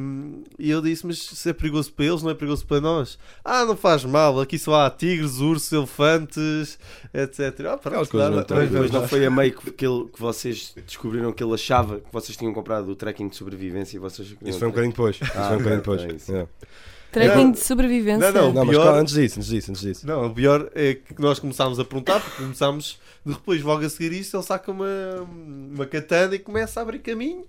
[0.58, 3.18] e eu disse, mas se é perigoso para eles, não é perigoso para nós?
[3.44, 6.78] Ah, não faz mal, aqui só há tigres, ursos, elefantes,
[7.14, 7.66] etc.
[7.72, 11.32] Ah, pronto, dá- não Mas, não foi a meio que, que, ele- que vocês descobriram
[11.32, 14.68] que ele achava que vocês tinham comprado o trekking de sobrevivência e vocês Isso foi
[14.68, 15.16] um bocadinho depois.
[15.16, 16.22] Isso Ah, foi um bocadinho ok, depois.
[16.22, 16.30] isso.
[16.32, 16.50] Yeah.
[17.16, 17.50] Trekking Não.
[17.52, 18.30] de sobrevivência.
[18.32, 20.06] Não, Não, mas pior- calma, antes disso, antes disso, antes disso.
[20.06, 24.12] Não, o pior é que nós começámos a perguntar, porque começámos, depois logo a seguir
[24.12, 24.86] isso, ele saca uma,
[25.74, 27.44] uma katana e começa a abrir caminho.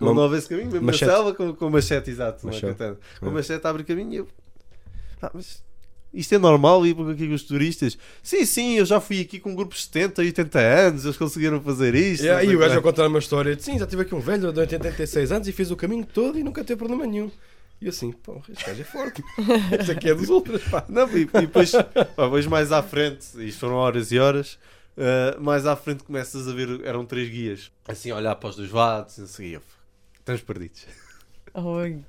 [0.00, 1.06] Uma- Não houve esse caminho, mesmo machete.
[1.08, 2.70] na selva, com, com machete, exato, uma Machete.
[2.72, 2.96] katana.
[3.18, 3.30] Com É.
[3.30, 4.28] machete abre caminho e eu...
[5.20, 5.62] Ah, mas
[6.14, 7.98] isto é normal ir aqui com os turistas?
[8.22, 11.94] Sim, sim, eu já fui aqui com grupos de 70, 80 anos, eles conseguiram fazer
[11.94, 12.24] isto.
[12.24, 14.14] E não aí sei o gajo a contar uma história de sim, já tive aqui
[14.14, 17.30] um velho de 86 anos e fiz o caminho todo e nunca teve problema nenhum.
[17.80, 19.24] E eu assim, pô, este gajo é forte.
[19.78, 20.84] Este aqui é dos outros, pá.
[20.86, 24.58] Não, e, e depois, pá, depois mais à frente, isto foram horas e horas,
[24.98, 28.56] uh, mais à frente começas a ver, eram três guias, assim a olhar para os
[28.56, 29.60] dois lados e o quê.
[30.18, 30.86] Estamos perdidos.
[31.54, 32.00] Oi.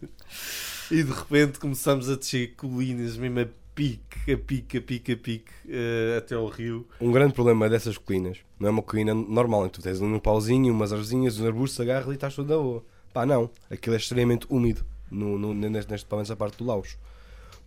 [0.91, 5.17] E de repente começamos a descer colinas, mesmo a pique, a pique, a pique, a
[5.17, 6.85] pique, uh, até ao rio.
[6.99, 10.19] Um grande problema dessas colinas, não é uma colina normal, em que tu tens um
[10.19, 12.83] pauzinho, umas arvorezinhas, uns arbustos, agarras e estás tudo na boa.
[13.13, 13.49] Pá, não.
[13.69, 16.97] Aquilo é extremamente úmido, no, no, neste, neste, pelo menos a parte do Laos.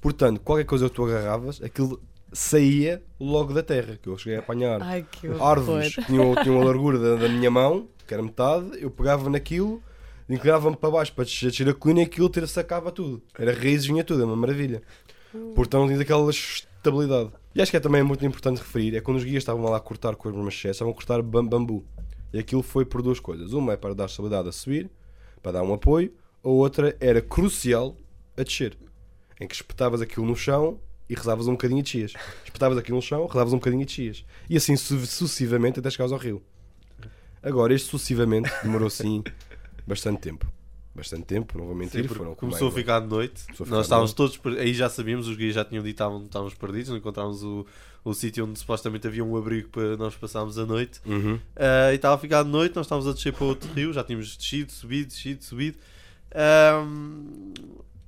[0.01, 2.01] Portanto, qualquer coisa que tu agarravas, aquilo
[2.33, 6.61] saía logo da terra, que eu cheguei a apanhar Ai, que árvores que tinham, tinham
[6.61, 9.81] a largura da, da minha mão, que era metade, eu pegava naquilo,
[10.29, 13.23] inclinava-me para baixo para descer a colina e aquilo ter sacava tudo.
[13.39, 14.83] Era raízes, vinha tudo, é uma maravilha.
[15.55, 17.31] Portanto, tinha aquela estabilidade.
[17.55, 19.81] E acho que é também muito importante referir, é quando os guias estavam lá a
[19.81, 21.85] cortar com as machés, estavam a cortar bam- bambu.
[22.33, 23.53] E aquilo foi por duas coisas.
[23.53, 24.91] Uma é para dar estabilidade a subir,
[25.41, 26.13] para dar um apoio,
[26.45, 27.97] a outra era crucial
[28.37, 28.77] a descer.
[29.41, 30.79] Em que espetavas aquilo no chão
[31.09, 32.13] e rezavas um bocadinho e descias.
[32.45, 34.25] Espetavas aquilo no chão, rezavas um bocadinho e descias.
[34.49, 36.43] E assim su- sucessivamente até chegares ao rio.
[37.43, 39.23] Agora, este sucessivamente demorou sim
[39.87, 40.47] bastante tempo.
[40.95, 42.03] Bastante tempo, não vou mentir.
[42.03, 43.43] Sim, foram começou a ficar de noite.
[43.53, 46.55] Ficar Nós estávamos de todos, aí já sabíamos, os guias já tinham dito que estávamos,
[46.55, 47.67] perdidos, não encontrávamos o,
[48.05, 51.01] o sítio onde supostamente havia um abrigo para nós passarmos a noite.
[51.05, 51.39] Uhum.
[51.57, 54.05] Ah, e estava a ficar de noite, nós estávamos a descer para outro rio, já
[54.05, 55.79] tínhamos descido, subido, descido, subido.
[56.35, 57.53] Ahm,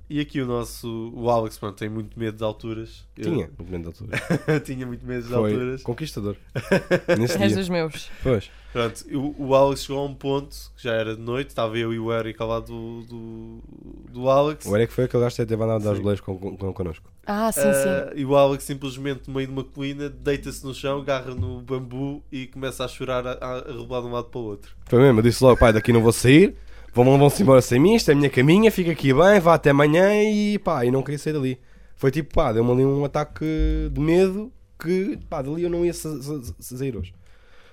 [0.09, 3.05] e aqui o nosso, o Alex, pronto, tem muito medo de alturas.
[3.17, 4.59] Eu- Tinha, muito menos de altura.
[4.63, 5.83] tinha muito medo de Foi alturas.
[5.83, 6.35] conquistador.
[7.19, 7.57] Nesse És dia.
[7.57, 8.09] dos meus.
[8.23, 8.49] Pois.
[8.71, 11.93] Pronto, o, o Alex chegou a um ponto que já era de noite, estava eu
[11.93, 13.63] e o Eric ao lado do, do,
[14.11, 14.65] do Alex.
[14.65, 16.03] O Eric foi aquele gajo que teve andado a dar os Sim.
[16.03, 17.09] boleiros com, com, com, connosco.
[17.25, 18.19] Ah, sim, Ah, sim.
[18.21, 22.21] e o Alex simplesmente no meio de uma colina deita-se no chão, agarra no bambu
[22.31, 24.75] e começa a chorar a, a, a rebolar de um lado para o outro.
[24.85, 26.55] Foi mesmo, eu disse logo, pai, daqui não vou sair.
[27.03, 29.69] Vão, vão-se embora sem mim, isto é a minha caminha, fica aqui bem, vá até
[29.69, 31.59] amanhã e pá, e não queria sair dali.
[31.95, 33.45] Foi tipo, pá, deu-me ali um ataque
[33.91, 37.13] de medo que, pá, dali eu não ia sa- sa- sa- sair hoje.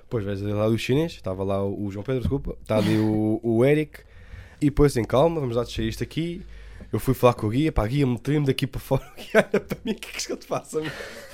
[0.03, 3.65] Depois vejo lá o chinês, estava lá o João Pedro, desculpa, está ali o, o
[3.65, 4.01] Eric,
[4.61, 6.43] e depois assim, calma, vamos lá descer isto aqui.
[6.93, 9.03] Eu fui falar com o guia, pá, guia, meter-me daqui para fora.
[9.13, 10.81] O guia olha para mim, o que é que eu te faço?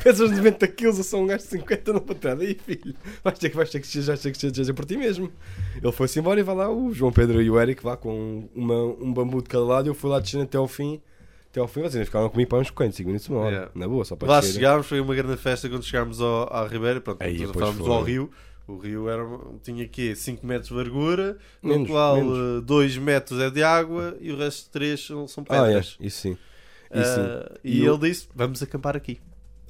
[0.03, 2.41] Pesas 90 quilos, eu sou um gajo de 50, não para trás.
[2.41, 5.31] Aí, filho, vais ter que, vais ter que, já ter que seja por ti mesmo.
[5.77, 8.83] Ele foi-se embora e vai lá o João Pedro e o Eric, vá com uma,
[8.83, 9.89] um bambu de cada lado.
[9.89, 11.01] Eu fui lá descendo até ao fim.
[11.51, 13.51] Até ao fim, ainda ficaram comigo para uns 45 minutos, uma hora.
[13.51, 13.71] Yeah.
[13.75, 17.01] Na boa, só para Lá chegámos, foi uma grande festa quando chegámos ao, à Ribeira.
[17.01, 18.31] Pronto, Aí, estávamos ao rio.
[18.71, 19.23] O rio era,
[19.63, 22.63] tinha aqui 5 metros de largura, no qual menos.
[22.65, 25.97] 2 metros é de água e o resto 3 são, são Ah, é, pedras.
[26.01, 26.39] isso sim.
[26.95, 27.21] Isso sim.
[27.21, 29.21] Ah, e E ele disse: Vamos acampar aqui.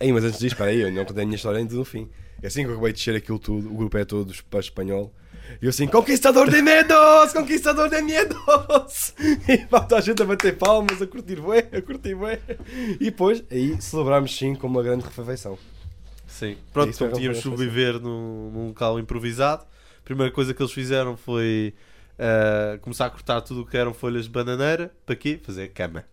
[0.01, 2.09] Aí, mas antes disso, espera aí, eu não contei a minha história ainda no fim.
[2.43, 5.13] É assim que eu acabei de descer aquilo tudo, o grupo é todo para espanhol.
[5.61, 9.15] E eu assim, conquistador de medos, conquistador de medos!
[9.49, 12.39] E toda a gente a bater palmas, a curtir bué, a curtir bué.
[13.01, 15.59] E depois, aí celebrámos sim com uma grande refeição.
[16.41, 16.57] Sim.
[16.73, 19.65] Pronto, foi então tínhamos sobreviver num, num local improvisado.
[19.99, 21.75] A primeira coisa que eles fizeram foi
[22.19, 24.91] ah, começar a cortar tudo o que eram folhas de bananeira.
[25.05, 25.39] Para quê?
[25.43, 26.05] Fazer cama.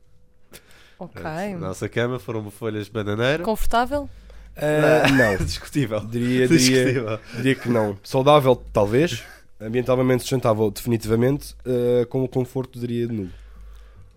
[0.99, 1.21] Ok.
[1.23, 3.43] A nossa cama foram folhas de bananeira.
[3.43, 4.09] Confortável?
[4.55, 6.01] Ah, não, Discutível.
[6.01, 7.19] diria, diria, Discutível.
[7.35, 7.97] diria que não.
[8.03, 9.23] Saudável, talvez.
[9.61, 11.55] Ambientalmente sustentável, definitivamente.
[11.65, 13.31] Ah, com o conforto, diria nulo.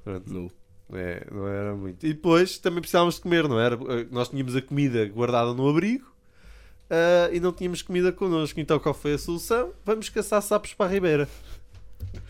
[0.02, 0.32] Pronto.
[0.32, 0.52] nulo.
[0.92, 2.04] É, não era muito.
[2.04, 3.76] E depois também precisávamos de comer, não era?
[3.76, 6.10] Eh, Nós tínhamos a comida guardada no abrigo
[6.90, 8.58] ah, e não tínhamos comida connosco.
[8.58, 9.72] Então qual foi a solução?
[9.84, 11.28] Vamos caçar sapos para a ribeira.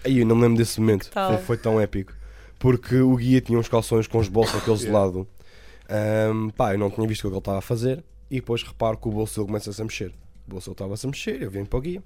[0.04, 1.10] Aí eu não me lembro desse momento.
[1.10, 1.34] tal?
[1.34, 2.12] Foi, foi tão épico.
[2.58, 5.26] Porque o guia tinha uns calções com os bolsos aqueles de lado.
[5.88, 8.04] Ahm, pá, eu não tinha visto o que ele estava a fazer.
[8.30, 10.12] E depois reparo que o bolso dele começa-se a mexer.
[10.46, 11.42] O bolso dele estava-se a mexer.
[11.42, 12.02] Eu venho para o guia.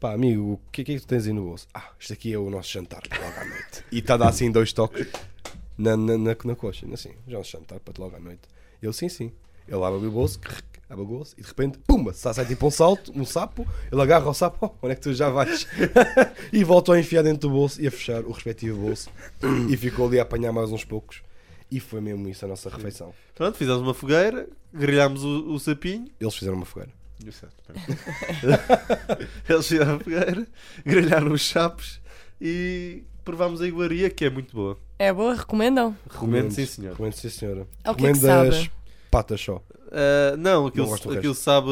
[0.00, 1.66] Pá, amigo, o que é que, é que tu tens aí no bolso?
[1.72, 3.84] Ah, isto aqui é o nosso jantar logo à noite.
[3.90, 5.06] E está a dar assim dois toques
[5.76, 6.86] na, na, na, na coxa.
[6.92, 8.42] Assim, já nosso jantar para logo à noite.
[8.80, 9.32] Eu, sim, sim.
[9.68, 10.40] Ele abre o bolso,
[10.88, 13.66] abre o bolso e de repente, pumba, sai, sai tipo um salto, um sapo.
[13.90, 15.66] Ele agarra o sapo, oh, onde é que tu já vais?
[16.52, 19.10] e voltou a enfiar dentro do bolso e a fechar o respectivo bolso.
[19.68, 21.22] e ficou ali a apanhar mais uns poucos.
[21.70, 23.12] E foi mesmo isso a nossa refeição.
[23.34, 26.08] Pronto, fizemos uma fogueira, grelhámos o, o sapinho.
[26.20, 26.92] Eles fizeram uma fogueira.
[29.48, 30.46] Eles fizeram a fogueira,
[30.84, 32.00] grelharam os sapos
[32.40, 34.78] e provámos a iguaria, que é muito boa.
[34.98, 35.34] É boa?
[35.34, 35.94] Recomendam?
[36.08, 36.92] Recomendo, sim senhor.
[36.92, 37.66] Recomendo, sim senhora.
[37.84, 38.64] É o que é que Recomendo sabe?
[38.64, 38.70] as
[39.10, 39.62] patas só.
[39.90, 41.68] Ah, não, aquilo, Não gosto do aquilo sabe,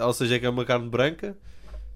[0.00, 1.36] ou seja, é que é uma carne branca,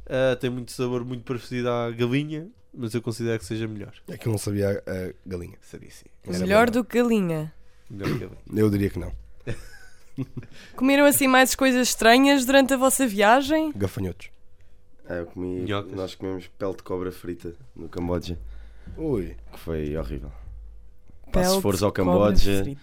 [0.06, 3.92] ah, tem muito sabor muito parecido à galinha, mas eu considero que seja melhor.
[4.08, 5.56] É que eu não sabia a, a galinha.
[5.62, 6.06] Seria sim.
[6.24, 7.52] Era Melhor do que galinha.
[7.88, 8.38] Melhor que galinha.
[8.54, 9.12] Eu diria que não.
[10.74, 13.72] Comeram assim mais coisas estranhas durante a vossa viagem?
[13.76, 14.28] Gafanhotos.
[15.08, 15.92] Ah, eu comi, Minhocas.
[15.92, 18.36] nós comemos pele de cobra frita no Camboja,
[18.96, 19.36] Ui.
[19.52, 20.30] que foi horrível.
[21.32, 22.76] Pá, se fores ao Camboja, se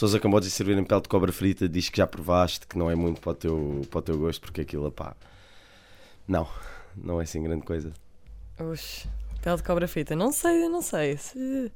[0.00, 2.90] fores ao Camboja e servirem pele de cobra frita, diz que já provaste, que não
[2.90, 5.16] é muito para o teu, para o teu gosto, porque aquilo, pá,
[6.28, 6.46] não,
[6.96, 7.92] não é assim grande coisa.
[8.60, 9.08] Oxe,
[9.42, 10.14] pele de cobra frita.
[10.14, 11.16] Não sei, não sei.
[11.16, 11.72] se-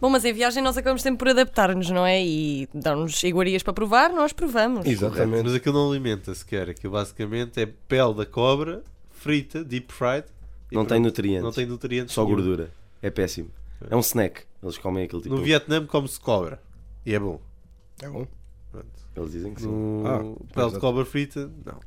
[0.00, 2.24] Bom, mas em viagem nós acabamos sempre por adaptar-nos, não é?
[2.24, 4.86] E dão-nos iguarias para provar, nós provamos.
[4.86, 5.42] Exatamente.
[5.44, 6.70] Mas aquilo não alimenta sequer.
[6.70, 10.24] Aquilo basicamente é pele da cobra frita, deep fried.
[10.70, 11.04] Não tem pronto.
[11.06, 12.14] nutrientes, Não tem nutrientes.
[12.14, 12.36] só nenhum.
[12.36, 12.70] gordura.
[13.02, 13.50] É péssimo.
[13.90, 14.42] É um snack.
[14.62, 15.34] Eles comem aquilo tipo.
[15.34, 16.60] No Vietnã come-se cobra.
[17.06, 17.40] E é bom.
[18.02, 18.26] É bom.
[18.72, 18.86] Pronto.
[19.16, 19.68] Eles dizem que sim.
[19.68, 21.78] No Ah, pele de cobra frita, não.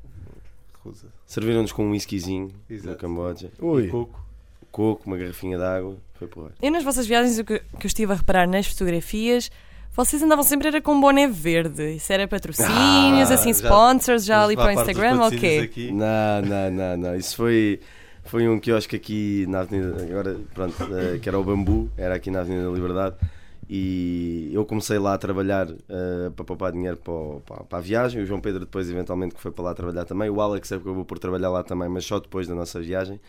[0.73, 1.07] Recusa.
[1.25, 2.97] Serviram-nos com um whiskyzinho no Exato.
[2.97, 3.87] Camboja, Ui.
[3.89, 4.25] Coco.
[4.71, 5.97] coco, uma garrafinha de água.
[6.15, 6.51] Foi porra.
[6.61, 9.51] Eu nas vossas viagens, o que, que eu estive a reparar nas fotografias,
[9.93, 11.95] vocês andavam sempre era com um boné verde.
[11.95, 15.91] Isso era patrocínios, Ah, assim, já- sponsors já ali para o Instagram, ou patrocínios quê?
[15.91, 17.15] Não, não, não, não.
[17.15, 17.79] Isso foi,
[18.23, 20.03] foi um quiosque aqui na Avenida.
[20.03, 23.15] Agora, pronto, eh, que era o Bambu, era aqui na Avenida da Liberdade.
[23.69, 28.21] E eu comecei lá a trabalhar eh, para poupar dinheiro para, para- para a viagem.
[28.21, 30.29] O João Pedro, depois, eventualmente, que foi para lá trabalhar também.
[30.29, 33.19] O Alex acabou por trabalhar lá também, mas só depois da nossa viagem.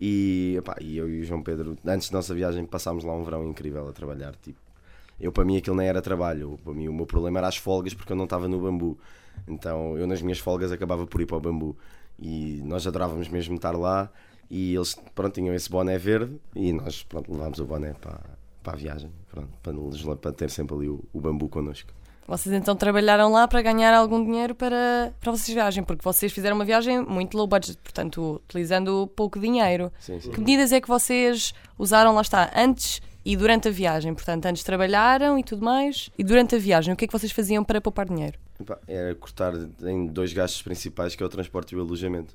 [0.00, 3.44] E, e eu e o João Pedro, antes da nossa viagem, passámos lá um verão
[3.44, 4.34] incrível a trabalhar.
[4.42, 4.58] Tipo,
[5.20, 6.58] eu, para mim, aquilo nem era trabalho.
[6.62, 8.96] Para mim, o meu problema era as folgas, porque eu não estava no bambu.
[9.46, 11.76] Então, eu, nas minhas folgas, acabava por ir para o bambu.
[12.20, 14.10] E nós adorávamos mesmo estar lá.
[14.50, 16.36] E eles, pronto, tinham esse boné verde.
[16.54, 18.20] E nós, pronto, levámos o boné para,
[18.62, 19.10] para a viagem.
[19.30, 21.92] Pronto, para, nos- para ter sempre ali o, o bambu connosco.
[22.26, 26.56] Vocês então trabalharam lá para ganhar algum dinheiro para, para vocês viajem, porque vocês fizeram
[26.56, 29.90] uma viagem muito low budget, portanto, utilizando pouco dinheiro.
[29.98, 30.30] Sim, sim.
[30.30, 34.12] Que medidas é que vocês usaram, lá está, antes e durante a viagem?
[34.12, 37.32] Portanto, antes trabalharam e tudo mais, e durante a viagem, o que é que vocês
[37.32, 38.38] faziam para poupar dinheiro?
[38.86, 42.34] Era cortar em dois gastos principais, que é o transporte e o alojamento.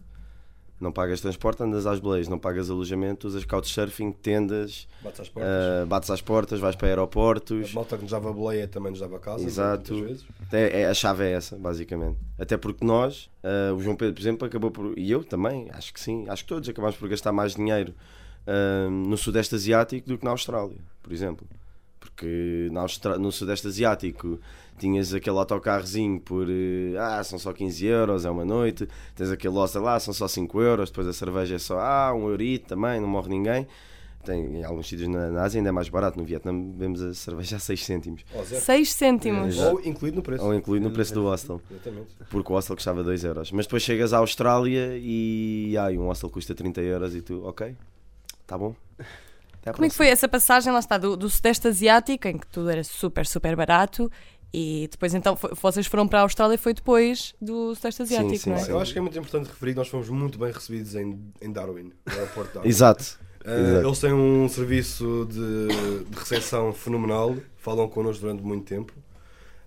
[0.83, 5.49] Não pagas transporte, andas às beleias, não pagas alojamento, usas couchsurfing, tendas, Bates às portas.
[5.51, 7.73] ah, bates às portas, vais para A aeroportos.
[7.73, 9.45] malta que nos dava boleia também nos dava casa.
[9.45, 9.95] Exato.
[10.03, 10.25] vezes.
[10.51, 12.17] É, é- a chave é essa, basicamente.
[12.37, 14.93] Até porque nós, ah, o João Pedro, por exemplo, acabou por.
[14.99, 17.93] E eu também, acho que sim, acho que todos acabamos por gastar mais dinheiro
[18.45, 21.47] ah, no Sudeste Asiático do que na Austrália, por exemplo.
[21.99, 24.37] Porque na Austra- no Sudeste Asiático
[24.83, 26.47] tinhas aquele autocarrozinho por.
[26.49, 28.87] eh, Ah, são só 15 euros, é uma noite.
[29.15, 30.89] Tens aquele hostel lá, são só 5 euros.
[30.89, 31.79] Depois a cerveja é só.
[31.79, 33.65] Ah, um eurito também, não morre ninguém.
[34.25, 36.17] Tem, em alguns sítios na, na Ásia ainda é mais barato.
[36.17, 38.23] No Vietnã vemos a cerveja a 6 cêntimos.
[38.33, 38.61] Ou zero.
[38.61, 39.55] 6 cêntimos.
[39.55, 39.75] Exato.
[39.75, 40.45] Ou incluído no preço.
[40.45, 41.61] Ou incluído no preço do hostel.
[41.69, 42.07] Exatamente.
[42.29, 43.51] Porque o hostel custava 2 euros.
[43.51, 47.75] Mas depois chegas à Austrália e ai, um hostel custa 30 euros e tu, ok,
[48.47, 48.75] tá bom.
[49.73, 52.69] Como é que foi essa passagem, lá está, do, do Sudeste Asiático, em que tudo
[52.69, 54.11] era super, super barato,
[54.53, 58.49] e depois então foi- vocês foram para a Austrália, foi depois do Sudeste Asiático, sim,
[58.51, 58.59] não é?
[58.59, 58.71] sim.
[58.71, 61.51] Eu acho que é muito importante referir que nós fomos muito bem recebidos em, em
[61.51, 62.69] Darwin, no aeroporto de Darwin.
[62.69, 63.19] Exato.
[63.45, 63.87] Uh, Exato.
[63.87, 68.93] eles têm um serviço de, de recepção fenomenal, falam connosco durante muito tempo.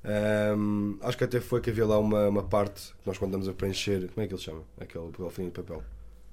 [0.05, 3.49] Um, acho que até foi que havia lá uma, uma parte que nós quando estamos
[3.49, 4.63] a preencher, como é que ele chama?
[4.81, 5.83] Aquele papelzinho de papel,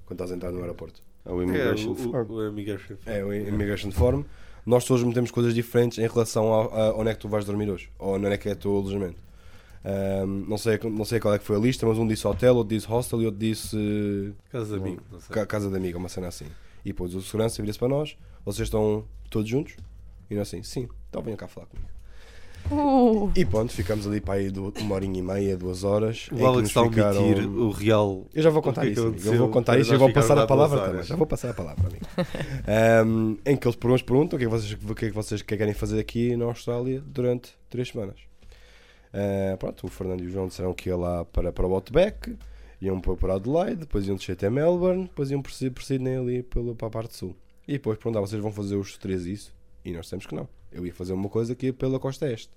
[0.06, 1.02] quando estás a entrar no aeroporto.
[1.24, 2.30] O É, Immigration o, Form.
[2.30, 3.16] o, o Immigration Form.
[3.16, 4.22] É, o Immigration Form.
[4.66, 7.70] Nós todos metemos coisas diferentes em relação ao, a onde é que tu vais dormir
[7.70, 9.22] hoje, ou onde é que é o teu alojamento.
[9.84, 12.56] Um, não, sei, não sei qual é que foi a lista, mas um disse hotel,
[12.56, 15.34] outro disse hostel e outro disse Casa de amigo, não sei.
[15.34, 16.46] Ca- Casa de amiga, uma cena assim.
[16.84, 19.76] E depois o segurança vira-se para nós, vocês estão todos juntos?
[20.30, 21.88] E nós assim, sim, então venham cá falar comigo.
[22.70, 24.50] Uh, E pronto, ficamos ali para aí
[24.80, 26.28] uma horinha e meia, duas horas.
[26.32, 28.26] em que O Alex está a ficaram- omitir o real.
[28.34, 29.26] Eu já vou contar é que isso, amigo.
[29.28, 31.02] eu vou contar isso e vou passar a palavra também.
[31.02, 32.06] Já vou passar a palavra, amigo.
[33.06, 35.14] Um, em que eles nos perguntam o que é que vocês, o que é que
[35.14, 38.16] vocês querem fazer aqui na Austrália durante três semanas.
[39.12, 42.36] Uh, pronto, o Fernando e o João disseram que ia lá para, para o Outback,
[42.80, 46.42] iam para, para Adelaide, depois iam descer até Melbourne, depois iam por, por Sydney ali
[46.42, 47.36] pela, para a parte sul.
[47.68, 49.54] E depois perguntaram, vocês vão fazer os três isso?
[49.84, 50.48] E nós dissemos que não.
[50.74, 52.50] Eu ia fazer uma coisa ia pela costa este.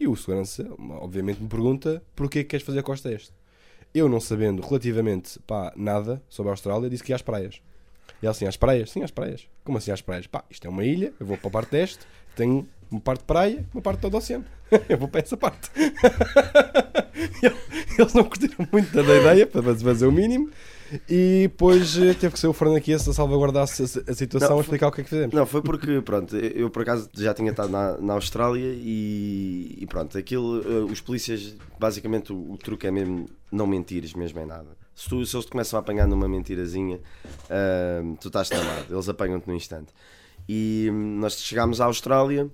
[0.00, 0.66] E o segurança,
[1.00, 3.32] obviamente, me pergunta porquê que queres fazer a costa este.
[3.92, 7.60] Eu, não sabendo relativamente pá, nada sobre a Austrália, disse que ia às praias.
[8.22, 8.90] E ela assim, às praias?
[8.90, 9.48] Sim, às praias.
[9.64, 10.26] Como assim às praias?
[10.26, 13.26] Pá, isto é uma ilha, eu vou para a parte deste, tenho uma parte de
[13.26, 14.44] praia, uma parte todo o oceano.
[14.88, 15.70] eu vou para essa parte.
[17.98, 20.50] Eles não curtiram muito da ideia, para fazer o mínimo.
[21.08, 24.58] E depois eh, teve que ser o Fernando aqui a salvaguardar a, a situação Não,
[24.58, 25.34] a explicar o que é que fizemos.
[25.34, 29.86] Não, foi porque, pronto, eu por acaso já tinha estado na, na Austrália e, e
[29.86, 34.46] pronto, aquilo, eh, os polícias, basicamente o, o truque é mesmo não mentires mesmo em
[34.46, 34.76] nada.
[34.94, 37.00] Se, tu, se eles te começam a apanhar numa mentirazinha,
[37.48, 39.92] ah, tu estás tramado, eles apanham-te no instante.
[40.48, 42.50] E hum, nós chegámos à Austrália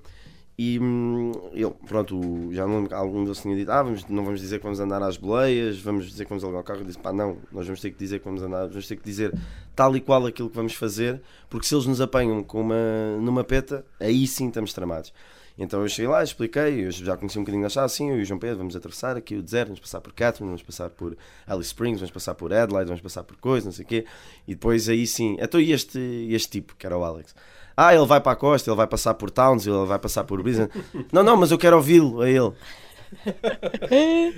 [0.57, 4.40] e hum, eu, pronto, o- já não, algum deles tinha dito: Ah, vamos, não vamos
[4.40, 6.81] dizer que vamos andar às boleias, vamos dizer que vamos alugar o carro.
[6.81, 9.05] Eu disse: Pá, não, nós vamos ter que dizer que vamos andar, vamos ter que
[9.05, 9.33] dizer
[9.75, 13.43] tal e qual aquilo que vamos fazer, porque se eles nos apanham com uma, numa
[13.43, 15.12] peta, aí sim estamos tramados.
[15.57, 18.23] Então eu cheguei lá, expliquei, eu já conheci um bocadinho da chave, assim, eu e
[18.23, 21.17] o João Pedro, vamos atravessar aqui o deserto, vamos passar por Catherine, vamos passar por
[21.47, 24.05] Alice Springs, vamos passar por Adelaide, vamos passar por coisas, não sei o quê.
[24.49, 25.99] E depois aí sim, então e este,
[26.31, 27.37] este tipo, que era o Alex?
[27.77, 30.43] Ah, ele vai para a costa, ele vai passar por Townsville, ele vai passar por
[30.43, 30.71] Brisbane.
[31.13, 32.53] não, não, mas eu quero ouvi-lo, a ele.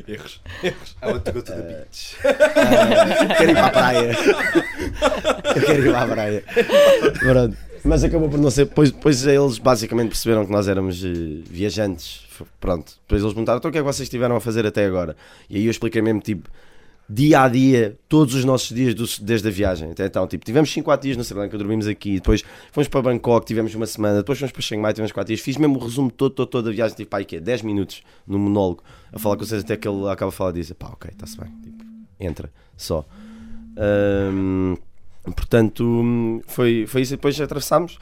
[0.06, 0.40] Erros.
[0.62, 0.96] Erros.
[1.02, 2.16] I want to go to the beach.
[2.24, 4.12] Ah, quero ir para a praia.
[5.56, 6.44] Eu quero ir para a praia.
[7.18, 7.56] Pronto.
[7.84, 8.66] Mas acabou por não ser.
[8.66, 12.26] Depois, depois eles basicamente perceberam que nós éramos eh, viajantes.
[12.60, 12.94] Pronto.
[13.02, 15.16] Depois eles perguntaram: então o que é que vocês tiveram a fazer até agora?
[15.48, 16.48] E aí eu expliquei mesmo, tipo,
[17.08, 19.90] dia a dia, todos os nossos dias do- desde a viagem.
[19.92, 22.14] Até então, tipo, tivemos 5 4 dias no Sri Lanka, dormimos aqui.
[22.14, 22.42] Depois
[22.72, 24.16] fomos para Bangkok, tivemos uma semana.
[24.18, 25.40] Depois fomos para Chiang Mai, tivemos 4 dias.
[25.40, 26.96] Fiz mesmo o resumo todo, todo, todo da viagem.
[26.96, 30.08] Tipo, pá, que é 10 minutos no monólogo a falar com vocês até que ele
[30.08, 31.50] acaba a falar diz: pá, ok, está-se bem.
[31.62, 31.84] Tipo,
[32.18, 33.06] entra, só.
[35.34, 37.12] Portanto, foi, foi isso.
[37.12, 37.98] Depois atravessámos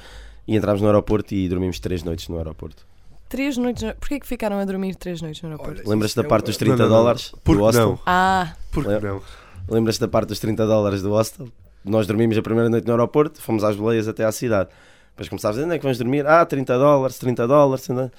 [0.47, 2.87] e entramos no aeroporto e dormimos três noites no aeroporto.
[3.35, 3.83] Três noites.
[3.83, 3.92] No...
[3.97, 5.88] Porquê que ficaram a dormir três noites no aeroporto?
[5.90, 6.97] Lembras-te da é parte dos 30 Não, não, não.
[7.03, 7.88] dólares Por do que hostel?
[7.88, 7.99] não?
[8.07, 9.23] Ah, Por que Lembra- não?
[9.68, 11.49] Lembras-te da parte dos 30 dólares do hostel?
[11.85, 14.70] Nós dormimos a primeira noite no aeroporto, fomos às boleias até à cidade.
[15.11, 16.25] Depois começámos a dizer, onde é que vamos dormir?
[16.27, 17.85] Ah, 30 dólares, 30 dólares.
[17.87, 18.12] 30...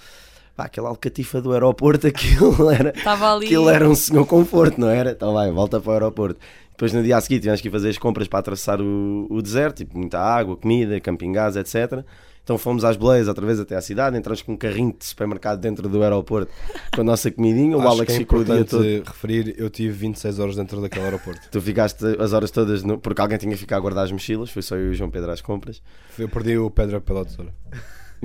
[0.55, 3.45] Pá, aquela alcatifa do aeroporto, aquilo era, estava ali.
[3.45, 5.11] aquilo era um senhor conforto, não era?
[5.11, 6.39] Então vai, volta para o aeroporto.
[6.71, 9.41] Depois no dia a seguir tivemos que ir fazer as compras para atravessar o, o
[9.41, 12.03] deserto, tipo muita água, comida, camping gás, etc.
[12.45, 15.59] Então fomos às boleias outra vez até à cidade, entramos com um carrinho de supermercado
[15.59, 16.51] dentro do aeroporto
[16.93, 17.75] com a nossa comidinha.
[17.75, 18.83] O Acho Alex que é ficou o dia todo.
[18.83, 21.41] referir, eu tive 26 horas dentro daquele aeroporto.
[21.49, 24.51] Tu ficaste as horas todas, no- porque alguém tinha que ficar a guardar as mochilas,
[24.51, 25.81] foi só eu e o João Pedro às compras.
[26.19, 27.51] Eu perdi o Pedra pela tesoura.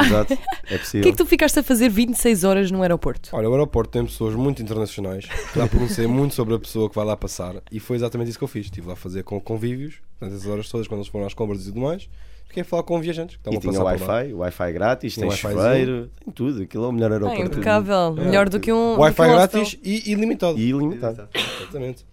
[0.00, 1.08] Exato, é O que possível.
[1.08, 3.30] é que tu ficaste a fazer 26 horas no aeroporto?
[3.32, 6.88] Olha, o aeroporto tem pessoas muito internacionais, que dá para conhecer muito sobre a pessoa
[6.88, 8.66] que vai lá passar, e foi exatamente isso que eu fiz.
[8.66, 11.62] Estive lá a fazer com convívios, portanto, essas horas todas, quando eles foram às compras
[11.62, 12.08] e tudo mais,
[12.50, 13.80] fiquei a falar com viajantes que E tinha.
[13.82, 16.62] Wi-Fi, Wi-Fi grátis, tem chuveiro, tem tudo.
[16.62, 17.42] Aquilo é o melhor Ah, aeroporto.
[17.44, 18.14] do impecável.
[18.18, 18.24] É.
[18.24, 18.98] Melhor do que um.
[18.98, 20.58] Wi-Fi um grátis e ilimitado.
[20.58, 21.28] E ilimitado.
[21.60, 22.04] Exatamente.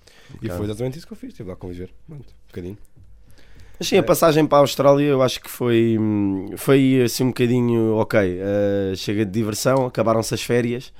[0.41, 1.29] E foi exatamente isso que eu fiz.
[1.29, 1.89] Estive lá a conviver.
[2.09, 2.77] Um bocadinho.
[3.79, 7.27] Mas sim, a passagem para a Austrália eu acho que foi, hum, foi assim um
[7.27, 8.19] bocadinho ok.
[8.19, 10.91] eh, chega de diversão, acabaram-se as férias.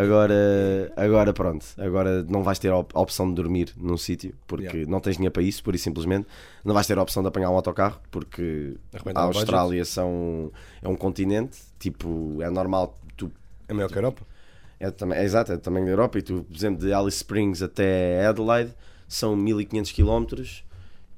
[0.00, 4.32] Agora, agora pronto, agora não vais ter a op- a opção de dormir num sítio
[4.46, 4.90] porque Yeah.
[4.90, 6.26] não tens dinheiro para isso, pura e simplesmente.
[6.64, 8.76] Não vais ter a opção de apanhar um autocarro porque
[9.14, 9.20] a.
[9.22, 13.30] Austrália são, é um continente, tipo, é normal tu
[13.66, 14.22] É melhor que a Europa.
[14.80, 16.18] É, também, é exato, é do tamanho da Europa.
[16.18, 18.72] E tu, por exemplo, de Alice Springs até Adelaide
[19.08, 20.24] são 1500 km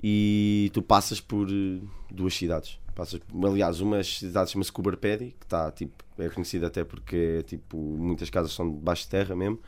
[0.02, 2.78] e tu passas por eh, duas cidades.
[2.94, 7.76] Passas, aliás, uma cidade chama-se Coober Pedy, que está tipo, é conhecida até porque tipo,
[7.76, 9.58] muitas casas são debaixo de terra mesmo,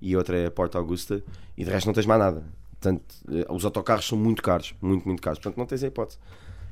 [0.00, 1.22] e outra é Porto Augusta,
[1.56, 2.44] e de resto não tens mais nada.
[2.80, 5.38] Portanto, eh, os autocarros são muito caros, muito, muito caros.
[5.38, 6.18] Portanto, não tens a hipótese.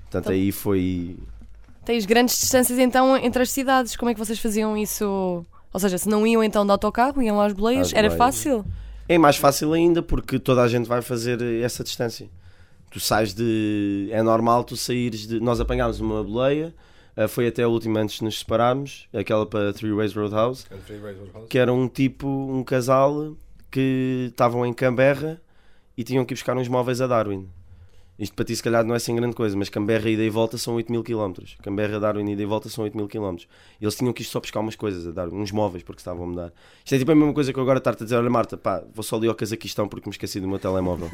[0.02, 1.16] Portanto, Então- aí foi.
[1.84, 3.94] Tens grandes distâncias então entre as cidades.
[3.96, 5.44] Como é que vocês faziam isso?
[5.72, 8.18] Ou seja, se não iam então de autocarro, iam às boleias, Às era boleias.
[8.18, 8.64] fácil?
[9.08, 12.28] É mais fácil ainda porque toda a gente vai fazer essa distância.
[12.90, 14.08] Tu sais de.
[14.10, 15.38] É normal tu saíres de.
[15.40, 16.74] Nós apanhámos uma boleia,
[17.16, 20.66] eh, foi até a última antes de nos separarmos, aquela para Three Ways Roadhouse,
[21.48, 23.36] que era um tipo, um casal
[23.70, 25.40] que estavam em Canberra
[25.96, 27.48] e tinham que ir buscar uns móveis a Darwin.
[28.20, 30.58] Isto para ti se calhar não é sem grande coisa, mas Canberra ida e volta
[30.58, 31.32] são 8 mil km.
[31.62, 33.36] Canberra, Darwin ida e volta são 8 mil km.
[33.80, 36.24] E eles tinham que ir só buscar umas coisas a Darwin, uns móveis porque estavam
[36.24, 36.52] a mudar.
[36.84, 38.84] Isto é tipo a mesma coisa que eu agora estar-te a dizer, olha Marta, pá,
[38.94, 41.08] vou só ali ao Cazaquistão porque me esqueci do meu telemóvel.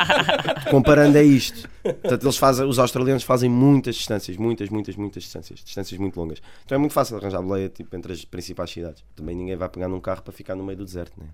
[0.70, 1.68] Comparando é isto.
[1.82, 6.40] Portanto, eles fazem, os australianos fazem muitas distâncias, muitas, muitas, muitas distâncias, distâncias muito longas.
[6.64, 9.04] Então é muito fácil arranjar boleia tipo, entre as principais cidades.
[9.14, 11.26] Também ninguém vai pegar num carro para ficar no meio do deserto, né?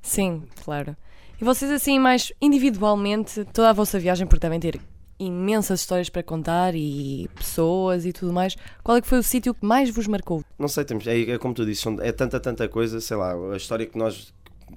[0.00, 0.96] Sim, claro.
[1.38, 4.80] E vocês assim, mais individualmente, toda a vossa viagem, porque devem ter
[5.18, 9.52] imensas histórias para contar e pessoas e tudo mais, qual é que foi o sítio
[9.54, 10.42] que mais vos marcou?
[10.58, 13.56] Não sei, temos, é, é como tu disse, é tanta, tanta coisa, sei lá, a
[13.56, 14.32] história que nós,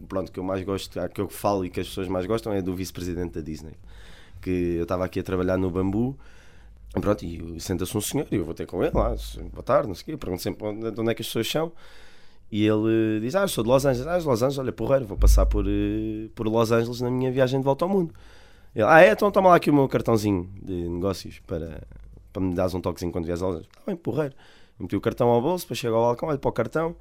[0.09, 2.61] pronto, que eu mais gosto, que eu falo e que as pessoas mais gostam é
[2.61, 3.73] do vice-presidente da Disney.
[4.41, 6.17] Que eu estava aqui a trabalhar no bambu,
[6.91, 9.15] pronto, e senta-se um senhor, e eu vou ter com ele lá,
[9.53, 11.49] boa tarde, não sei o quê, pergunto sempre onde, de onde é que as pessoas
[11.49, 11.71] são.
[12.51, 14.07] E ele diz: Ah, eu sou de Los Angeles.
[14.07, 17.31] Ah, de Los Angeles, olha, porreiro, vou passar por, eh, por Los Angeles na minha
[17.31, 18.13] viagem de volta ao mundo.
[18.75, 19.11] Ele, ah, é?
[19.11, 21.81] Então toma lá aqui o meu cartãozinho de negócios para,
[22.33, 23.71] para me dares um toquezinho quando vieres a Los Angeles.
[23.77, 24.33] Ah, bem, porreiro.
[24.79, 26.95] Meti o cartão ao bolso, depois chego ao balcão, olho para o cartão,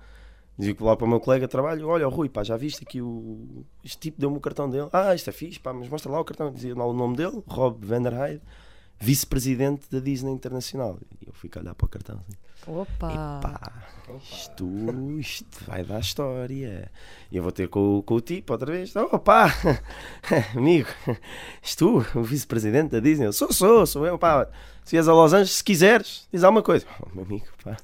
[0.58, 3.64] digo lá para o meu colega de trabalho: Olha, Rui, pá, já viste aqui o.
[3.84, 4.88] Este tipo deu-me o cartão dele.
[4.92, 6.52] Ah, isto é fixe, pá, mas mostra lá o cartão.
[6.52, 8.42] Dizia lá o nome dele: Rob Vanderheide,
[8.98, 10.98] vice-presidente da Disney Internacional.
[11.22, 12.36] E eu fui olhar para o cartão assim.
[12.66, 13.97] Opa!
[14.16, 16.90] Isto, isto vai dar história.
[17.30, 18.94] E eu vou ter com, com o tipo outra vez.
[18.96, 19.52] Opa,
[20.56, 20.88] amigo,
[21.62, 23.26] és tu, o vice-presidente da Disney?
[23.26, 24.48] Eu, sou, sou, sou eu, pá.
[24.84, 26.86] Se ias a Los Angeles, se quiseres, diz alguma coisa.
[27.02, 27.76] Oh, meu amigo, pá.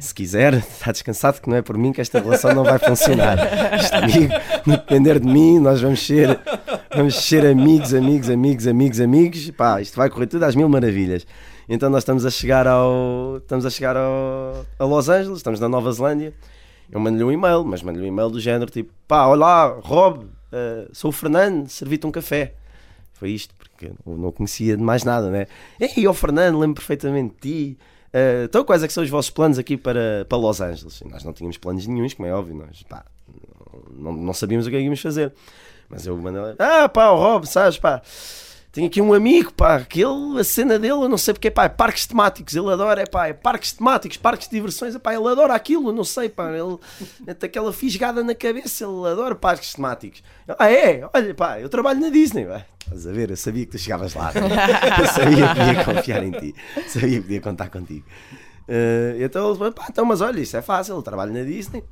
[0.00, 3.38] Se quiser, está descansado que não é por mim que esta relação não vai funcionar.
[3.74, 4.32] Este amigo,
[4.66, 6.40] no depender de mim, nós vamos ser,
[6.94, 9.50] vamos ser amigos, amigos, amigos, amigos, amigos.
[9.50, 11.26] Pá, isto vai correr tudo às mil maravilhas.
[11.72, 15.68] Então nós estamos a chegar ao, estamos a chegar ao, a Los Angeles, estamos na
[15.68, 16.34] Nova Zelândia.
[16.90, 20.88] Eu mando-lhe um e-mail, mas mando-lhe um e-mail do género tipo, pá, olá, Rob, eh,
[20.92, 22.54] sou o Fernando, servi-te um café.
[23.12, 25.46] Foi isto, porque eu não conhecia de mais nada, né?
[25.78, 27.78] Ei, ó Fernando, lembro perfeitamente de ti.
[28.12, 31.00] Eh, então, quais é que são os vossos planos aqui para, para Los Angeles?
[31.02, 33.04] E nós não tínhamos planos nenhums, como é óbvio, nós pá,
[33.92, 35.32] não, não sabíamos o que é que íamos fazer.
[35.88, 38.02] Mas eu mandei ah pá, o Rob, sabes, pá,
[38.72, 41.64] tenho aqui um amigo, pá, que ele, a cena dele, eu não sei porque, pá,
[41.64, 45.12] é parques temáticos, ele adora, é pá, é parques temáticos, parques de diversões, é pá,
[45.12, 46.78] ele adora aquilo, eu não sei, pá, ele
[47.34, 50.22] tem aquela fisgada na cabeça, ele adora parques temáticos.
[50.56, 51.08] Ah, é?
[51.12, 52.64] Olha, pá, eu trabalho na Disney, pá.
[52.84, 53.30] Estás a ver?
[53.30, 56.54] Eu sabia que tu chegavas lá, eu sabia que podia confiar em ti,
[56.86, 58.06] sabia que podia contar contigo.
[58.68, 61.82] Eh, então pá, então, mas olha, isso é fácil, eu trabalho na Disney.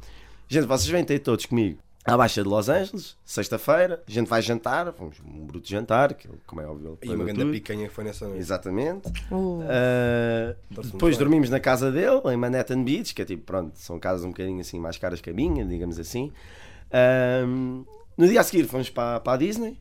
[0.48, 4.40] Gente, vocês vêm ter todos comigo à Baixa de Los Angeles, sexta-feira, a gente vai
[4.40, 7.52] jantar, fomos um bruto jantar, que como é óbvio, E uma grande tudo.
[7.52, 8.40] picanha que foi nessa noite.
[8.40, 9.08] Exatamente.
[9.30, 11.18] Uh, Uh, Torce-me depois bem.
[11.18, 14.60] dormimos na casa dele, em Manhattan Beach, que é tipo, pronto, são casas um bocadinho
[14.60, 16.32] assim mais caras que a minha, digamos assim.
[17.46, 17.84] Um,
[18.16, 19.78] no dia a seguir fomos para, para a Disney.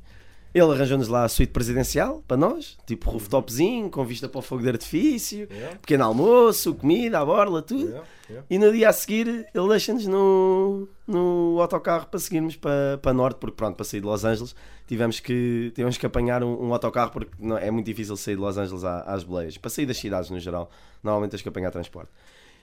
[0.58, 4.64] Ele arranjou-nos lá a suíte presidencial para nós, tipo rooftopzinho, com vista para o fogo
[4.64, 7.86] de artifício, Yeah, pequeno almoço, comida, à borla, tudo.
[7.90, 8.46] yeah, yeah.
[8.50, 13.38] E no dia a seguir ele deixa-nos no, no autocarro para seguirmos para, para norte,
[13.40, 14.56] porque pronto, para sair de Los Angeles
[14.88, 18.42] tivemos que, tivemos que apanhar um, um autocarro porque não, é muito difícil sair de
[18.42, 19.58] Los Angeles à- às boleias.
[19.58, 20.72] Para sair das cidades no geral,
[21.04, 22.10] normalmente tens que apanhar transporte.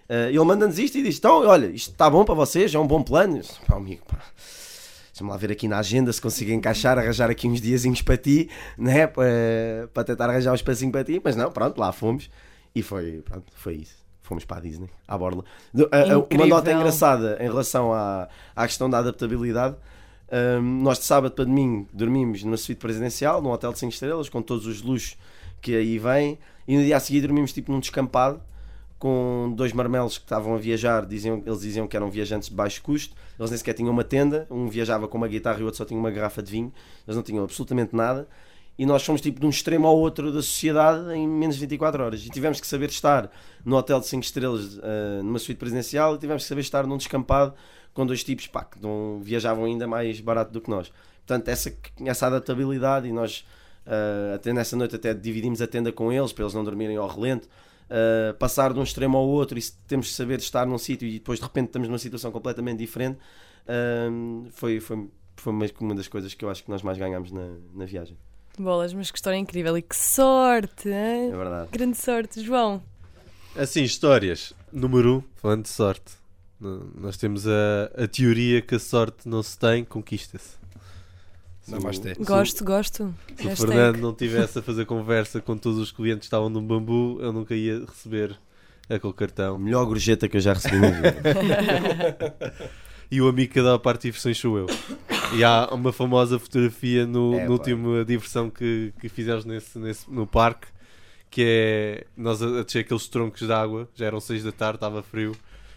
[0.09, 2.87] Eh, ele manda-nos isto e diz: Então, olha, isto está bom para vocês, é um
[2.87, 3.41] bom plano.
[3.67, 4.19] Pá, amigo, pá,
[5.15, 8.51] deixa-me lá ver aqui na agenda se consigo encaixar, arranjar aqui uns diazinhos para ti,
[8.77, 9.07] né?
[9.07, 11.21] para, para tentar arranjar um espacinho para ti.
[11.23, 12.29] Mas não, pronto, lá fomos
[12.75, 13.95] e foi, pronto, foi isso.
[14.23, 15.45] Fomos para a Disney, à borla.
[15.93, 16.47] A- Uma Incrível.
[16.49, 19.77] nota engraçada em relação à, à questão da adaptabilidade.
[20.61, 24.29] hum, nós de sábado para domingo dormimos numa suíte presidencial, num hotel de 5 estrelas,
[24.29, 25.17] com todos os luxos
[25.61, 28.41] que aí vêm, e no dia a seguir dormimos tipo num descampado
[29.05, 32.81] com dois marmelos que estavam a viajar, diziam, eles diziam que eram viajantes de baixo
[32.81, 35.77] custo, eles nem sequer tinham uma tenda, um viajava com uma guitarra e o outro
[35.77, 36.73] só tinha uma garrafa de vinho,
[37.07, 38.27] eles não tinham absolutamente nada,
[38.79, 42.03] e nós fomos tipo de um extremo ao outro da sociedade em menos de 24
[42.03, 43.31] horas, e tivemos que saber estar
[43.63, 46.97] no hotel de 5 estrelas, ah, numa suíte presidencial, e tivemos que saber estar num
[46.97, 47.53] descampado
[47.93, 50.91] com dois tipos pá, que não viajavam ainda mais barato do que nós.
[51.27, 51.77] Portanto, essa,
[52.07, 53.45] essa adaptabilidade, e nós
[53.87, 57.07] ah, até nessa noite até dividimos a tenda com eles, para eles não dormirem ao
[57.07, 57.47] relento,
[57.85, 61.07] Uh, passar de um extremo ao outro e se temos de saber estar num sítio
[61.07, 63.19] e depois de repente estamos numa situação completamente diferente
[64.11, 66.99] um, foi, foi, foi mais que uma das coisas que eu acho que nós mais
[66.99, 68.17] ganhámos na, na viagem.
[68.59, 70.89] bolas, mas que história incrível e que sorte!
[70.89, 71.31] hein?
[71.33, 71.69] É verdade.
[71.71, 72.83] Grande sorte, João.
[73.57, 74.53] Assim, histórias.
[74.73, 76.25] Número 1, um, falando de sorte.
[76.61, 80.57] Nós temos a, a teoria que a sorte não se tem, conquista-se.
[81.69, 82.15] Namastê.
[82.21, 83.15] Gosto, gosto.
[83.37, 83.57] Se o.
[83.57, 87.33] Fernando não tivesse a fazer conversa com todos os clientes que estavam no bambu, eu
[87.33, 88.39] nunca ia receber
[88.89, 89.59] aquele cartão.
[89.59, 91.15] melhor gorjeta que eu já recebi na vida.
[93.11, 94.67] E o amigo que dá a parte de diversões sou eu.
[95.37, 100.11] E há uma famosa fotografia no, É, no último diversão que, que fizemos nesse, nesse,
[100.11, 100.67] no parque,
[101.31, 104.79] que é nós a, a descer aqueles troncos de água, já eram 6 da tarde,
[104.79, 105.37] estava frio,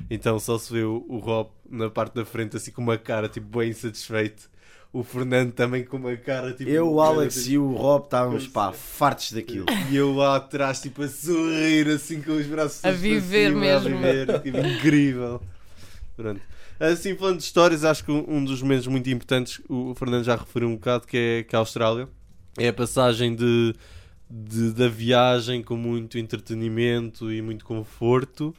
[0.10, 3.28] então só se vê o, o Rob na parte da frente assim com uma cara
[3.30, 4.50] tipo bem insatisfeito.
[5.00, 6.70] O Fernando também com uma cara tipo.
[6.70, 9.66] Eu, o Alex e o Rob estávamos pá, fartos daquilo.
[9.92, 13.88] E eu lá atrás, tipo, a sorrir, assim, com os braços A viver cima, mesmo.
[13.96, 15.42] A viver, tipo, incrível.
[16.16, 16.42] Pronto.
[16.80, 20.36] Assim, falando de histórias, acho que um um dos momentos muito importantes, o Fernando já
[20.36, 22.08] referiu um bocado, que é, que é a Austrália.
[22.58, 23.76] É a passagem de,
[24.30, 28.54] de- da viagem com muito entretenimento e muito conforto,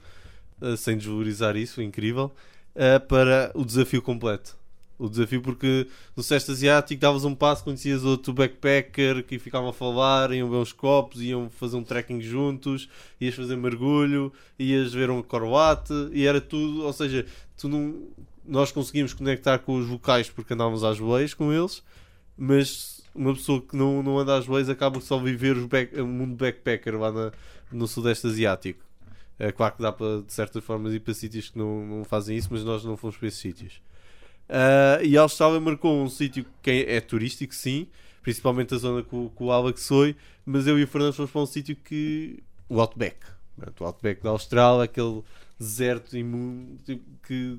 [0.63, 2.31] eh, sem desvalorizar isso, incrível,
[2.75, 4.58] eh, para o desafio completo.
[4.99, 5.87] O desafio porque
[6.17, 10.61] no Sudeste Asiático davas um passo, conhecias outro backpacker que ficavam a falar, iam beber
[10.61, 12.89] uns copos, iam fazer um trekking juntos,
[13.21, 17.25] ias fazer mergulho, ias ver um corvate e era tudo, ou seja,
[17.57, 18.09] tu não,
[18.45, 21.81] nós conseguimos conectar com os vocais porque andávamos às boleias com eles,
[22.37, 26.07] mas uma pessoa que não, não anda às boleias acaba só viver os back, o
[26.07, 27.33] mundo backpacker lá na-
[27.71, 28.85] no Sudeste Asiático.
[29.39, 32.37] É claro que dá para, de certas formas, ir para sítios que não, não fazem
[32.37, 33.81] isso, mas nós não fomos para esses sítios.
[34.49, 37.87] Ah, e a Austrália marcou um sítio que é, é turístico, sim,
[38.23, 41.31] principalmente a zona que, o- que o Alex foi, mas eu e o Fernando fomos
[41.31, 42.43] para um sítio que.
[42.69, 43.17] o Outback.
[43.81, 45.23] O Outback da Austrália, aquele
[45.59, 47.59] deserto imundo tipo, que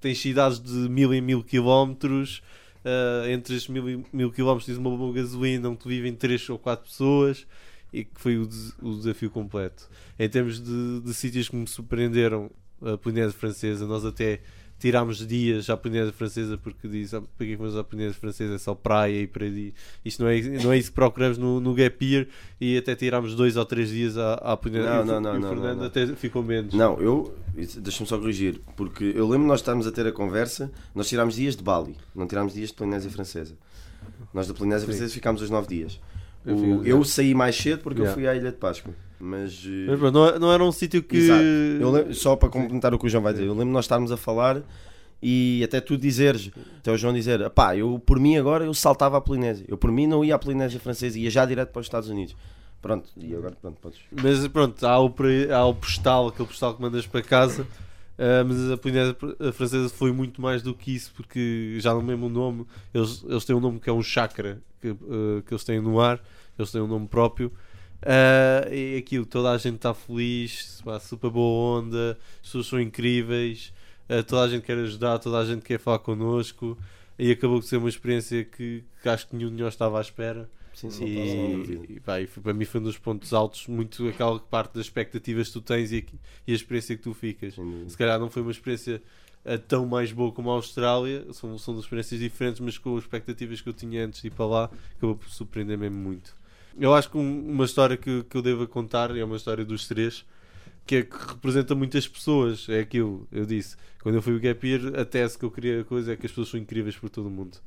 [0.00, 2.42] tem cidades de mil em mil quilómetros.
[2.84, 6.58] ah, entre estes mil, e- mil quilómetros tens uma boa gasolina onde vivem três ou
[6.58, 7.46] quatro pessoas
[7.92, 9.88] e que foi o, des- o desafio completo.
[10.18, 12.50] Em termos de, de sítios que me surpreenderam,
[12.82, 14.40] a Polinésia Francesa, nós até
[14.80, 18.18] tirámos dias à Polinésia Francesa porque diz, ah, para que é que vamos à Polinésia
[18.18, 18.54] Francesa?
[18.54, 19.46] É só praia e para.
[20.04, 22.26] Isto não é, não é isso que procuramos no, no Gap Year
[22.60, 24.90] e até tirámos dois ou três dias à, à Polinésia.
[24.90, 26.74] Não, e não, não, e o Fernando não, até ficou menos.
[26.74, 27.32] Não, eu.
[27.54, 31.54] Deixa-me só corrigir, porque eu lembro nós estarmos a ter a conversa, nós tirámos dias
[31.56, 33.54] de Bali, não tirámos dias de Polinésia Francesa.
[34.32, 34.92] Nós da Polinésia Sim.
[34.92, 36.00] Francesa ficámos os 9 dias.
[36.46, 38.12] Eu O- fico- eu saí mais cedo porque Yeah.
[38.12, 38.94] eu fui à Ilha de Páscoa.
[39.20, 39.62] Mas.
[39.66, 41.16] eh, Mas pronto, não, não era um sítio que.
[41.92, 44.16] Lembro- só para complementar o que o João vai dizer, eu lembro nós estarmos a
[44.16, 44.62] falar
[45.22, 49.18] e até tu dizeres, até o João dizer, pá, eu por mim agora eu saltava
[49.18, 49.66] à Polinésia.
[49.68, 52.34] Eu por mim não ia à Polinésia Francesa, ia já direto para os Estados Unidos.
[52.80, 53.98] Pronto, e agora pronto, podes.
[54.10, 55.14] Mas pronto, há o,
[55.54, 57.66] há o postal, aquele postal que mandas para casa.
[58.18, 59.14] ah, mas a Polinésia
[59.52, 62.64] Francesa foi muito mais do que isso, porque já não lembro o nome.
[62.94, 66.00] Eles, eles têm um nome que é um chakra que, ah, que eles têm no
[66.00, 66.18] ar,
[66.58, 67.52] eles têm um nome próprio.
[68.02, 72.80] Ah, e aquilo, toda a gente está feliz, pá, super boa onda, as pessoas são
[72.80, 73.72] incríveis,
[74.08, 76.76] ah, toda a gente quer ajudar, toda a gente quer falar connosco.
[77.18, 80.00] E acabou por ser uma experiência que, que acho que nenhum de nós estava à
[80.00, 80.48] espera.
[80.72, 84.08] Sim, sim, E, e, pá, e foi- para mim foi um dos pontos altos, muito
[84.08, 86.06] aquela parte das expectativas que tu tens e,
[86.46, 87.54] e a experiência que tu ficas.
[87.56, 87.90] Dúvida.
[87.90, 89.02] Se calhar não foi uma experiência
[89.44, 93.04] eh, tão mais boa como a Austrália, são, são duas experiências diferentes, mas com as
[93.04, 96.34] expectativas que eu tinha antes de ir para lá, acabou por surpreender mesmo muito.
[96.78, 99.86] Eu acho que um- uma história que, que eu devo contar é uma história dos
[99.88, 100.24] três,
[100.86, 102.68] que é que representa muitas pessoas.
[102.68, 105.84] É aquilo, eu disse, quando eu fui o Gap Year, a tese que eu queria
[105.84, 107.58] coisa é que as pessoas são incríveis por todo o mundo.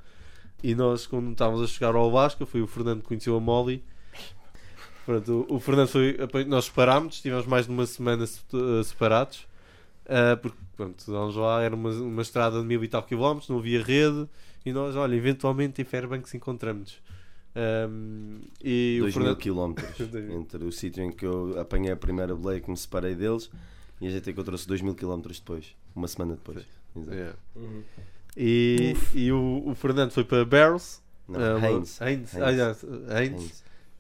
[0.64, 3.84] E nós, quando estávamos a chegar ao Alasca, foi o Fernando que conheceu a Molly.
[5.06, 6.18] Pronto, o, Fernando foi.
[6.48, 9.46] Nós separámos, estivemos mais de uma semana se- eh, separados.
[10.08, 13.60] ah, porque, pronto, vamos lá, era uma, uma estrada de mil e tal quilómetros, não
[13.60, 14.28] havia rede.
[14.66, 16.98] E nós, olha, eventualmente em Fairbanks encontramos.
[17.56, 19.38] Ahm, e o 2 mil Fernando.
[19.38, 20.00] quilómetros
[20.34, 23.50] entre o sítio em que eu apanhei a primeira boleia que me separei deles
[24.02, 26.66] e a gente encontrou-se 2 mil quilómetros depois, uma semana depois.
[26.96, 27.14] Exato.
[27.16, 27.36] Yeah.
[28.36, 31.02] E, e o, o Fernando foi para Barrels.
[31.28, 31.40] Não.
[31.58, 32.36] Haynes, Haynes.
[32.36, 33.54] ah.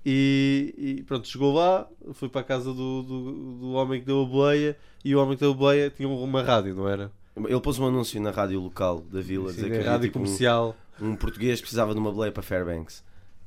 [0.05, 4.21] E, e pronto, chegou lá, foi para a casa do, do, do homem que deu
[4.21, 7.09] a boleia e o homem que deu a boleia tinha uma rádio, não era?
[7.37, 10.19] Ele pôs um anúncio na rádio local da vila, a Sim, dizer que rádio tipo,
[10.19, 10.75] um- comercial.
[11.01, 13.03] um, português que precisava de uma boleia para Fairbanks.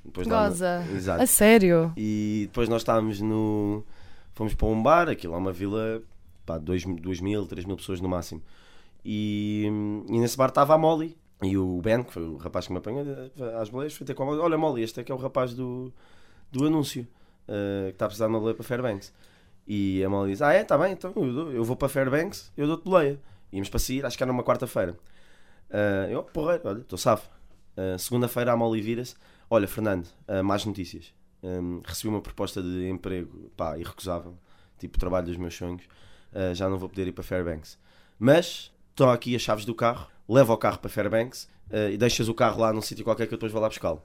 [0.06, 0.84] Depois Goza.
[0.94, 1.22] Exato.
[1.22, 1.92] A sério?
[1.96, 3.84] E depois nós estávamos no.
[4.34, 6.02] Fomos para um bar, aquilo é uma vila,
[6.44, 6.84] pá, 2
[7.20, 8.42] mil, 3 mil pessoas no máximo.
[9.04, 9.66] E,
[10.08, 12.78] e nesse bar estava a Molly e o Ben, que foi o rapaz que me
[12.78, 13.30] apanhou eh,
[13.60, 15.54] às boleias, foi ter com a Molly: Olha, Molly, este é que é o rapaz
[15.54, 15.92] do,
[16.50, 17.06] do anúncio
[17.48, 19.12] eh, que está a precisar de uma boleia para Fairbanks.
[19.66, 22.52] E a Molly diz: Ah, é, está bem, então eu, dou- eu vou para Fairbanks,
[22.56, 23.18] eu dou-te boleia.
[23.52, 24.96] Íamos para sair, acho que era uma quarta-feira.
[25.70, 27.28] Ah, eu, porra, olha, estou safo.
[27.76, 29.14] Ah, Segunda-feira a Molly vira-se:
[29.48, 31.14] Olha, Fernando, ah, más notícias.
[31.42, 34.36] Um, recebi uma proposta de emprego, pá, irrecusável,
[34.78, 35.82] tipo trabalho dos meus sonhos.
[36.32, 37.78] Uh, já não vou poder ir para Fairbanks.
[38.18, 42.28] Mas estão aqui as chaves do carro, leva o carro para Fairbanks uh, e deixas
[42.28, 44.02] o carro lá num sítio qualquer que eu depois vou lá buscá-lo.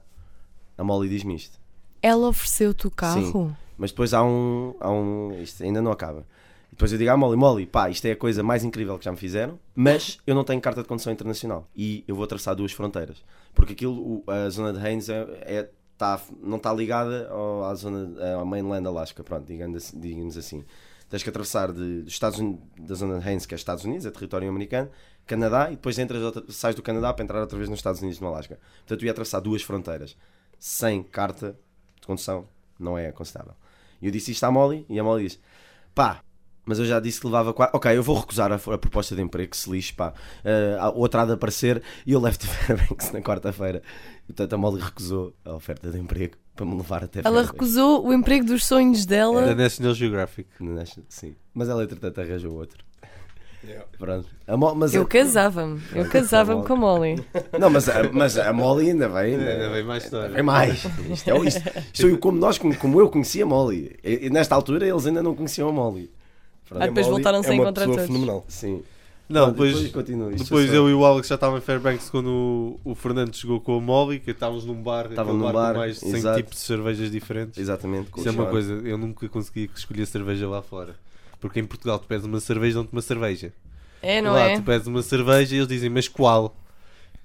[0.78, 1.58] A Molly diz-me isto.
[2.00, 3.56] Ela ofereceu-te o carro?
[3.76, 5.40] Mas depois há um, há um.
[5.40, 6.26] Isto ainda não acaba.
[6.68, 9.04] E depois eu digo à Molly: Molly, pá, isto é a coisa mais incrível que
[9.04, 12.54] já me fizeram, mas eu não tenho carta de condução internacional e eu vou atravessar
[12.54, 13.22] duas fronteiras.
[13.54, 18.34] Porque aquilo, a zona de Haynes é, é- tá, não está ligada ao, à zona,
[18.36, 20.00] ao mainland Alaska, pronto, digamos assim.
[20.00, 20.64] Digamos assim.
[21.08, 24.06] Tens que atravessar de, dos Estados Unidos, da zona de Haynes, que é Estados Unidos,
[24.06, 24.88] é território americano,
[25.26, 28.28] Canadá, e depois entras sais do Canadá para entrar outra vez nos Estados Unidos, no
[28.28, 28.58] Alasca.
[28.78, 30.16] Portanto, eu ia atravessar duas fronteiras
[30.58, 31.54] sem carta
[32.00, 32.48] de condução,
[32.78, 33.54] não é aconselhável.
[34.00, 35.40] E eu disse isto à Molly, e a Molly disse:
[35.94, 36.22] pá,
[36.64, 37.76] mas eu já disse que levava quatro.
[37.76, 40.12] Ok, eu vou recusar a, a proposta de emprego, que se lixe, pá.
[40.80, 43.82] A outra há de aparecer e eu levo-te a Fairbanks na quarta-feira.
[44.26, 47.50] Portanto, a Molly recusou a oferta de emprego para me levar até Ela Fairbanks.
[47.52, 49.54] recusou o emprego dos sonhos Da dela.
[49.54, 50.48] National Geographic.
[51.08, 52.84] Sim, mas ela entretanto arranjou outro.
[53.96, 54.26] Pronto.
[54.46, 55.80] A Mo- mas Eu a- casava-me.
[55.94, 57.24] Eu casava-me com a Molly.
[57.58, 59.34] Não, mas a, mas a Molly ainda vem.
[59.36, 60.30] Ainda Ainda vem mais história.
[60.30, 60.84] Vem mais.
[61.10, 61.62] Isto é, isto,
[61.94, 63.96] isto é como, nós, como eu conhecia a Molly.
[64.02, 66.10] E, e nesta altura eles ainda não conheciam a Molly.
[66.76, 68.06] Ah, depois Molly voltaram-se a é uma encontrar todos.
[68.06, 68.44] fenomenal.
[68.48, 68.82] Sim.
[69.28, 70.30] Não, depois, continua.
[70.32, 73.34] Isto depois é eu e o Alex já estavam em Fairbanks quando o, o Fernando
[73.34, 76.00] chegou com a Molly, que estávamos num bar, aquele num bar bar, com mais de
[76.00, 76.36] 100 exato.
[76.36, 77.58] tipos de cervejas diferentes.
[77.58, 78.10] Exatamente.
[78.16, 80.96] Isso é uma coisa, eu nunca consegui escolher cerveja lá fora.
[81.40, 83.52] Porque em Portugal tu pedes uma cerveja, dão-te uma cerveja.
[84.02, 84.56] É, não lá é?
[84.56, 86.54] tu pedes uma cerveja e eles dizem, mas qual?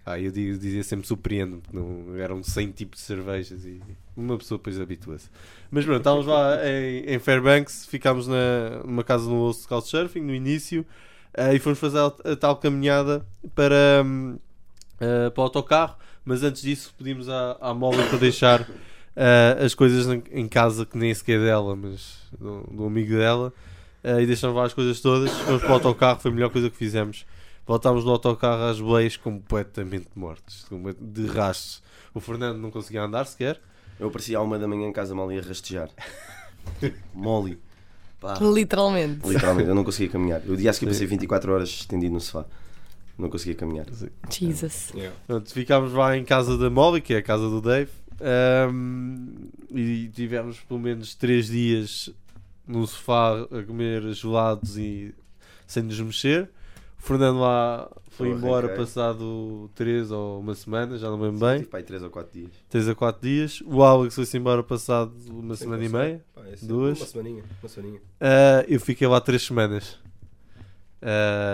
[0.10, 3.82] Ah, eu dizia sempre surpreendo, porque não, eram 100 tipos de cervejas e
[4.16, 5.30] uma pessoa depois habitua-se.
[5.70, 10.34] Mas pronto, estávamos lá em, em Fairbanks, ficámos na, numa casa no Osso Couchsurfing no
[10.34, 10.86] início
[11.34, 14.38] eh, e fomos fazer a, a tal caminhada para, hum,
[15.02, 15.96] eh, para o autocarro.
[16.24, 18.66] Mas antes disso, pedimos à, à Molly para deixar
[19.16, 23.14] ah, as coisas em- em casa que nem sequer é dela, mas do, do amigo
[23.16, 23.52] dela.
[24.06, 25.32] ah, e deixamos lá as coisas todas.
[25.40, 27.26] Fomos para o autocarro, foi a melhor coisa que fizemos.
[27.68, 30.66] Voltámos no autocarro às boleias completamente mortos,
[31.02, 31.84] de rastros.
[32.14, 33.60] O Fernando não conseguia andar sequer.
[34.00, 35.90] Eu aparecia à uma da manhã em casa mal ia rastejar.
[37.14, 37.60] Mole.
[38.22, 38.40] Pá.
[38.40, 39.28] Literalmente.
[39.28, 40.42] Literalmente, eu não conseguia caminhar.
[40.48, 40.92] O dia a seguir Sim.
[40.94, 42.46] passei 24 horas estendido no sofá.
[43.18, 43.86] Não conseguia caminhar.
[44.30, 44.92] Jesus.
[44.94, 45.16] Yeah.
[45.28, 47.92] Pronto, ficámos lá em casa da Molly, que é a casa do Dave,
[48.22, 52.10] ahm, e tivemos pelo menos 3 dias
[52.66, 55.14] no sofá a comer gelados e
[55.66, 56.50] sem nos mexer.
[57.00, 61.68] O Fernando lá foi embora passado 3 ou uma semana, já não me lembro bem,
[61.72, 62.52] aí 3 ou 4 dias.
[62.70, 63.64] 3 a 4 dias.
[63.66, 66.26] O Alex foi-se embora passado uma Sim, semana e meia.
[66.34, 67.00] Pá, é Duas.
[67.00, 67.44] Uma semaninha.
[67.62, 68.02] Uma semaninha.
[68.20, 70.00] Ah, eu fiquei lá 3 semanas.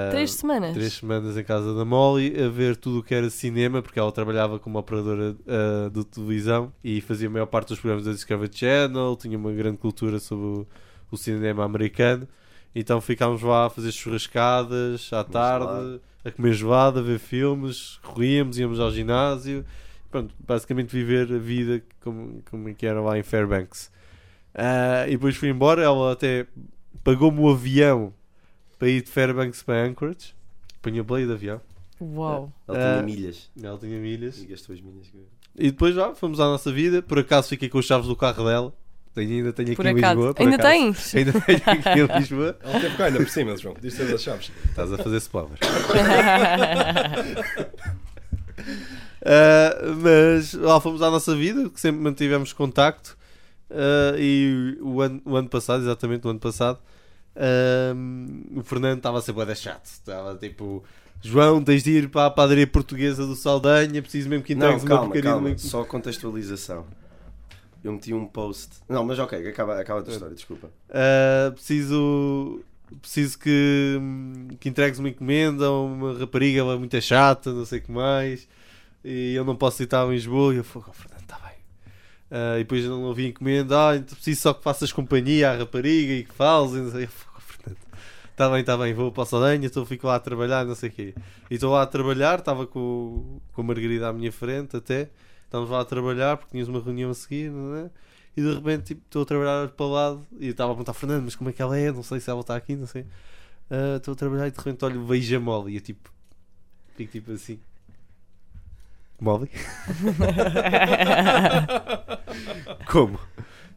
[0.10, 0.74] Três semanas.
[0.74, 4.12] Três semanas em casa da Molly a ver tudo o que era cinema, porque ela
[4.12, 8.50] trabalhava como operadora ah, de televisão e fazia a maior parte dos programas da Discovery
[8.54, 10.68] Channel, tinha uma grande cultura sobre o,
[11.12, 12.28] o cinema americano.
[12.76, 18.58] Então ficámos lá a fazer churrascadas à tarde, a comer gelado, a ver filmes, corríamos,
[18.58, 19.64] íamos ao ginásio.
[20.10, 23.92] Pronto, basicamente viver a vida como, como é que era lá em Fairbanks.
[24.54, 26.46] Ah, e depois fui embora, ela até
[27.04, 28.14] pagou-me o avião
[28.78, 30.36] para ir de Fairbanks para Anchorage.
[30.80, 31.62] Apanhou play de avião.
[32.02, 32.52] Uau.
[32.68, 32.94] Ele Ah.
[32.94, 33.50] tinha milhas.
[33.62, 34.42] Ela tinha milhas.
[34.42, 35.08] E gastou as milhas.
[35.58, 37.02] E depois já fomos à nossa vida.
[37.02, 38.74] Por acaso fiquei com as chaves do carro dela.
[39.16, 40.16] Tenho, ainda tenho aqui Por em acaso.
[40.16, 40.34] Lisboa.
[40.34, 40.70] por Ainda acaso.
[40.72, 41.14] tens?
[41.16, 42.58] Ainda tenho aqui em Lisboa.
[42.64, 43.76] Ela teve cá ainda por cima, João.
[43.80, 44.52] Diz ter as chaves.
[44.70, 45.58] Estás a fazer spoiler.
[49.26, 53.18] Ah, mas lá fomos à nossa vida, que sempre mantivemos contacto.
[53.70, 56.80] Ah, e o ano, o ano passado, exatamente o ano passado,
[57.36, 57.94] ah,
[58.56, 59.86] o Fernando estava sempre a dar chato.
[59.86, 60.84] Estava tipo,
[61.22, 64.84] João, tens de ir para a padaria portuguesa do Saldanha, preciso mesmo que Não, entregues
[64.84, 65.48] uma calma, porcaria calma.
[65.50, 66.86] uma- Só contextualização.
[67.84, 68.78] Eu meti um post.
[68.88, 70.70] Não, mas ok, acaba, acaba a tua história, desculpa.
[70.90, 72.64] Uh, preciso
[73.02, 74.00] preciso que,
[74.60, 77.92] que entregues uma encomenda a uma rapariga ela é muito chata, não sei o que
[77.92, 78.48] mais
[79.04, 81.54] e eu não posso estar em Lisboa e eu falo, oh, Fernando, está bem
[82.32, 86.14] Uh, e depois não ouvi encomenda ah, então preciso só que faças companhia à rapariga
[86.14, 87.78] e que fales e não sei, eu falo, oh, Fernando
[88.32, 90.90] está bem, está bem, vou para o Saldanha então fico lá a trabalhar, não sei
[90.90, 91.14] o quê
[91.52, 95.10] e estou lá a trabalhar, estava com, com a Margarida à minha frente até
[95.54, 97.52] estávamos lá a trabalhar porque tínhamos uma reunião a seguir
[97.86, 97.90] é?
[98.36, 101.24] E de repente tipo, estou a trabalhar para o lado e estava a perguntar Fernando,
[101.26, 101.92] mas como é que ela é?
[101.92, 103.06] Não sei se ela está aqui, não sei.
[103.70, 106.12] Ah, Estou a trabalhar e de repente olho, vejo a Molly e eu tipo,
[106.96, 107.60] fico tipo assim.
[109.22, 109.50] Molly?
[112.90, 113.20] como?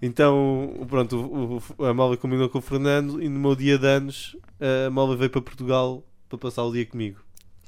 [0.02, 3.86] Então, pronto, o- o- a Molly combinou com o Fernando e no meu dia de
[3.86, 7.18] anos a Molly veio para Portugal para passar o dia comigo.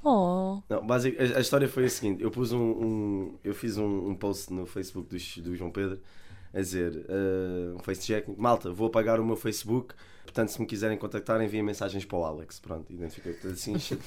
[0.05, 0.61] Oh.
[0.69, 4.09] Não, basic, a, a história foi a seguinte: eu pus um, um- eu fiz um,
[4.11, 5.99] um post no Facebook do, do João Pedro
[6.55, 9.95] a dizer uh, um face check, malta, vou apagar o meu Facebook.
[10.25, 12.61] Portanto, se me quiserem contactar, enviem mensagens para o Alex.
[12.61, 13.79] Pronto, identifiquei tudo assim.
[13.79, 13.99] chate-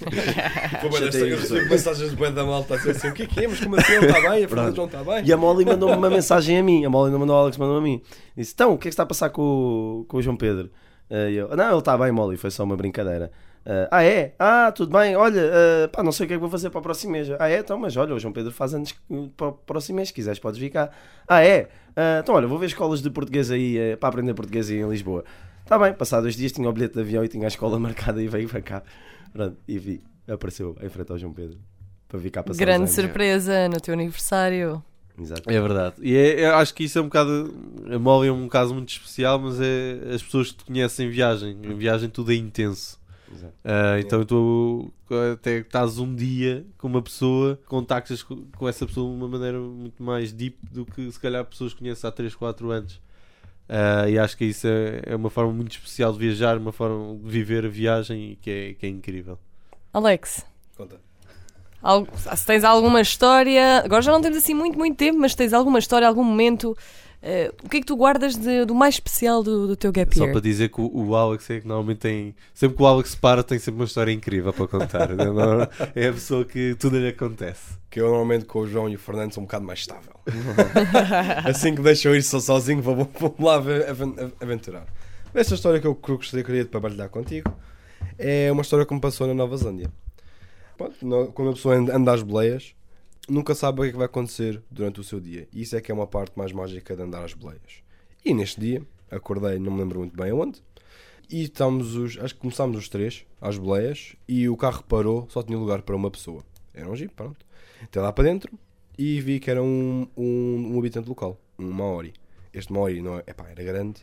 [1.18, 3.48] eu recebo mensagens de bué da malta a dizer assim: o que é que é?
[3.48, 3.94] Mas como assim?
[3.94, 4.44] Ele está bem?
[4.44, 4.76] A Fernanda.
[4.76, 5.26] João está bem?
[5.26, 6.86] E a Molly mandou-me uma mensagem a mim.
[6.86, 8.02] A Molly não mandou ao Alex, mandou a mim.
[8.38, 9.42] Disse: Então, o que é que está a passar com,
[10.02, 10.70] o- com o João Pedro?
[11.10, 13.32] Uh, e eu, não, ele está bem, Molly, foi só uma brincadeira.
[13.66, 14.34] Uh, ah, é?
[14.40, 15.16] Ah, tudo bem.
[15.16, 17.28] Olha, uh, pá, não sei o que é que vou fazer para o próximo mês.
[17.40, 17.60] Ah, é?
[17.60, 20.08] Então, mas olha, o João Pedro faz anos uh, para o próximo mês.
[20.08, 20.90] Se quiseres, podes vir cá.
[21.28, 21.70] Ah, é?
[21.96, 24.90] Ah, então, olha, vou ver escolas de português aí uh, para aprender português aí em
[24.90, 25.24] Lisboa.
[25.64, 28.22] Está bem, passados dois dias tinha o bilhete de avião e tinha a escola marcada
[28.22, 28.84] e veio para cá.
[29.32, 31.58] Pronto, e vi, apareceu em frente ao João Pedro
[32.08, 32.60] para vir cá passar.
[32.60, 32.92] Grande anos.
[32.92, 34.84] surpresa no teu aniversário.
[35.20, 35.50] Exato.
[35.50, 35.96] É verdade.
[36.02, 37.54] E é, eu acho que isso é um bocado.
[37.94, 41.10] A Molly é um caso muito especial, mas é as pessoas que te conhecem em
[41.10, 41.58] viagem.
[41.64, 43.00] Em viagem tudo é intenso.
[43.34, 43.54] Exato.
[43.64, 44.92] Ah, então tu
[45.34, 49.60] até estás um dia com uma pessoa, contactas co- com essa pessoa de uma maneira
[49.60, 53.00] muito mais deep do que se calhar pessoas que conheces há 3, 4 anos.
[53.70, 57.16] Ah, e acho que isso é, é uma forma muito especial de viajar, uma forma
[57.18, 59.38] de viver a viagem e que é, que é incrível.
[59.94, 60.46] Alex,
[60.78, 61.00] Conta.
[61.82, 65.38] algo- se tens alguma história, agora já não temos assim muito, muito tempo, mas se
[65.38, 66.76] tens alguma história, algum momento,
[67.22, 70.16] eh, o que é que tu guardas de- do mais especial do, do teu gap
[70.18, 70.32] Só year?
[70.34, 72.36] para dizer que o, o Alex é que normalmente tem.
[72.54, 75.10] Sempre que o Alex para, tem sempre uma história incrível para contar.
[75.96, 77.80] É a pessoa que tudo lhe acontece.
[77.90, 80.14] Que eu normalmente com o João e o Fernando sou um bocado mais estável.
[81.46, 84.86] assim que deixam ir só sozinho, vou, vou lá aven- aven- aventurar.
[85.34, 87.54] Esta história que eu gostaria queria partilhar contigo
[88.18, 89.92] é uma história que me passou na Nova Zelândia.
[90.78, 92.74] Pronto, Quando a pessoa anda anda às boleias,
[93.30, 95.48] nunca sabe o que é que vai acontecer durante o seu dia.
[95.54, 97.82] E isso é que é uma parte mais mágica de andar às boleias.
[98.24, 100.62] E neste dia, acordei, não me lembro muito bem aonde,
[101.30, 105.42] e estamos os, acho que começámos os três às boleias e o carro parou, só
[105.42, 106.44] tinha lugar para uma pessoa.
[106.74, 107.46] Era um jeep, pronto.
[107.82, 108.52] Entrei lá para dentro
[108.98, 111.40] e vi que era um, um, um habitante local.
[111.58, 112.14] um Maori.
[112.54, 114.02] Este Maori não, é- epá, era grande,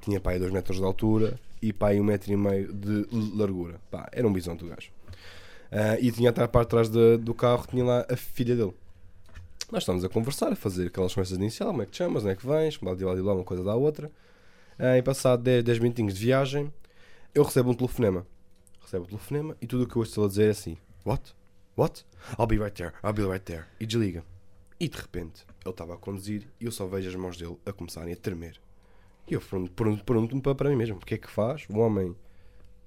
[0.00, 3.06] tinha pá, 2 metros de altura e pá, 1 metro e meio de
[3.36, 3.80] largura.
[3.90, 4.90] Pá, era um bisonte o gajo.
[5.70, 8.74] Ah, e tinha a parte de trás da- do carro, tinha lá a filha dele.
[9.70, 12.32] Nós estamos a conversar, a fazer aquelas conversas inicial, como é que te chamas, onde
[12.32, 14.10] é que vens, blá, blá, blá, uma coisa da outra.
[14.78, 16.72] Ah, e passado 10, 10 minutinhos de viagem,
[17.34, 18.26] eu recebo um telefonema.
[18.80, 21.34] Recebo um telefonema e tudo o que eu ouço ele dizer é assim: What?
[21.76, 22.04] What?
[22.38, 23.64] I'll be right there, I'll be right there.
[23.78, 24.24] E desliga.
[24.80, 27.72] E de repente, ele estava a conduzir e eu só vejo as mãos dele a
[27.72, 28.58] começarem a tremer.
[29.28, 31.78] E eu pergunto- pergunto- pergunto-me para, para mim mesmo: o que é que faz um
[31.80, 32.16] homem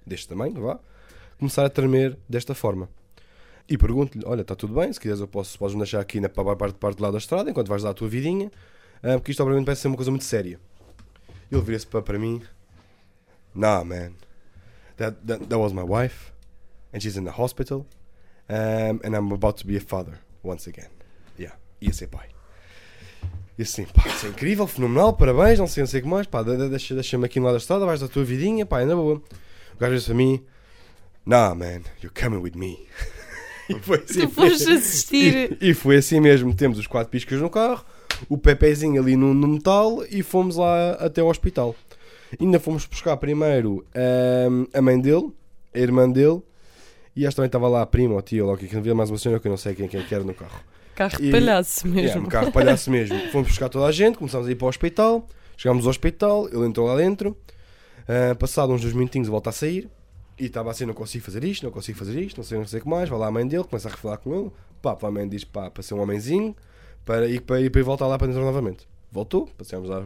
[0.08, 0.80] deste tamanho, vá,
[1.42, 2.88] começar a tremer desta forma?
[3.68, 6.30] E pergunto-lhe: Olha, está tudo bem, se quiseres, eu posso, podes me deixar aqui na
[6.30, 8.52] pa- parte, parte de lá da estrada enquanto vais dar a tua vidinha,
[9.04, 10.60] ah, porque isto obviamente parece ser uma coisa muito séria.
[11.52, 12.42] Ele vira-se para, para mim:
[13.54, 14.14] Nah, man,
[14.98, 16.32] that, that, that was my wife,
[16.94, 17.86] and she's in the hospital,
[18.50, 20.90] um, and I'm about to be a father once again.
[21.40, 22.30] Yeah, ia ser pai.
[23.58, 26.26] E assim, pá, isso é incrível, fenomenal, parabéns, não sei, não sei o que mais,
[26.26, 28.82] pá, de- de- deixa- deixa-me aqui no lado da estrada, vais da tua vidinha, pá,
[28.82, 29.16] é boa.
[29.76, 30.44] O gajo disse a mim:
[31.26, 32.80] Nah, man, you're coming with me.
[33.70, 34.22] e foi assim.
[34.22, 35.58] Tu foste assistir.
[35.62, 36.54] E, e foi assim mesmo.
[36.54, 37.86] Temos os quatro piscas no carro,
[38.28, 41.76] o Pepezinho ali no, no metal e fomos lá até ao hospital.
[42.40, 45.32] Ainda fomos buscar primeiro ahm, a mãe dele,
[45.74, 46.42] a irmã dele,
[47.16, 49.40] e acho também estava lá a prima ou tia, logo que havia mais uma senhora
[49.40, 50.60] que eu não sei quem, quem que era no carro.
[50.96, 52.22] Carro de E- palhaço Yeah, mesmo.
[52.28, 53.18] um carro palhaço mesmo.
[53.32, 56.66] Fomos buscar toda a gente, começámos a ir para o hospital, chegámos ao hospital, ele
[56.66, 57.36] entrou lá dentro,
[58.08, 59.90] ah, passado uns dois minutinhos volta a sair,
[60.42, 62.80] e estava assim, não consigo fazer isto, não consigo fazer isto, não sei, não sei
[62.80, 65.12] o que mais, vai lá a mãe dele, começa a refalar com ele, pá, a
[65.12, 66.56] mãe diz pá, para ser um homenzinho,
[67.06, 68.88] para ir para, para voltar lá para dentro novamente.
[69.12, 70.04] Voltou, passámos lá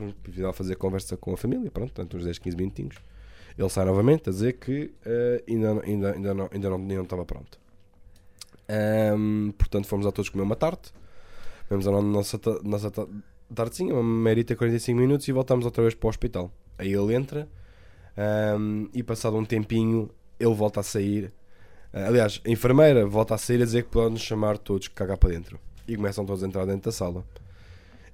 [0.50, 2.96] a fazer conversa com a família, pronto, portanto uns 10, 15 minutinhos.
[3.58, 7.04] Ele sai novamente a dizer que ah, ainda, ainda, ainda, não, ainda, não, ainda não
[7.04, 7.58] estava pronto.
[8.68, 10.92] Ahm, portanto, fomos lá todos comer uma tarte.
[11.70, 13.08] Vamos a nossa, nossa ta-
[13.54, 16.52] tartezinha, uma merita 45 minutos e voltamos outra vez para o hospital.
[16.78, 17.48] Aí ele entra
[18.18, 20.10] ahm, e passado um tempinho
[20.40, 21.32] ele volta a sair.
[21.94, 24.94] Ah, aliás, a enfermeira volta a sair a dizer que pode nos chamar todos que
[24.96, 25.60] cagar para dentro.
[25.88, 27.24] E começam todos a entrar dentro da sala.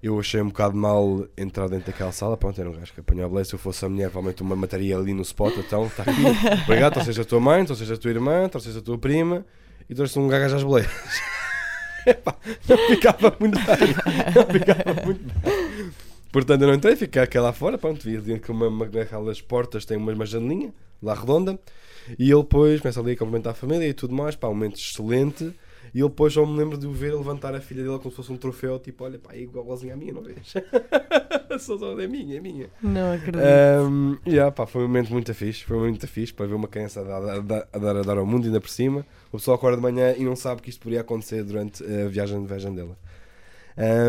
[0.03, 2.36] Eu achei um bocado mal entrar dentro daquela sala.
[2.36, 3.45] Pronto, era um gajo que apanhou a boleia.
[3.45, 5.55] Se eu fosse a mulher, provavelmente uma mataria ali no spot.
[5.57, 6.11] Então, está aqui.
[6.65, 8.97] Obrigado, ou seja a tua mãe, ou seja a tua irmã, ou seja a tua
[8.97, 9.45] prima.
[9.88, 10.91] E trouxe um gajo às boleias.
[12.05, 12.36] Epá,
[12.67, 13.78] não ficava muito bem.
[14.36, 15.91] Não ficava muito bem.
[16.32, 17.78] Portanto, eu não entrei, fiquei aqui lá fora.
[17.78, 21.59] Pronto, vi dentro que uma, uma daquelas portas tem uma, uma janelinha lá redonda.
[22.17, 24.35] E ele depois começa ali a cumprimentar a família e tudo mais.
[24.35, 25.53] Pá, um momento excelente.
[25.93, 28.15] E ele depois só me lembro de o ver levantar a filha dele como se
[28.15, 28.79] fosse um troféu.
[28.79, 30.53] Tipo, olha, pá, é igualzinha à minha, não vês?
[31.59, 32.69] Só, só, é minha, é minha.
[32.81, 33.43] Não acredito.
[33.43, 37.01] Um, yeah, pá, foi um momento muito fixe, foi muito fixe para ver uma criança
[37.01, 39.05] a dar, a dar, a dar, a dar ao mundo ainda por cima.
[39.33, 42.41] O pessoal acorda de manhã e não sabe que isto poderia acontecer durante a viagem
[42.41, 42.97] de viagem dela.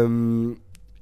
[0.09, 0.55] Um,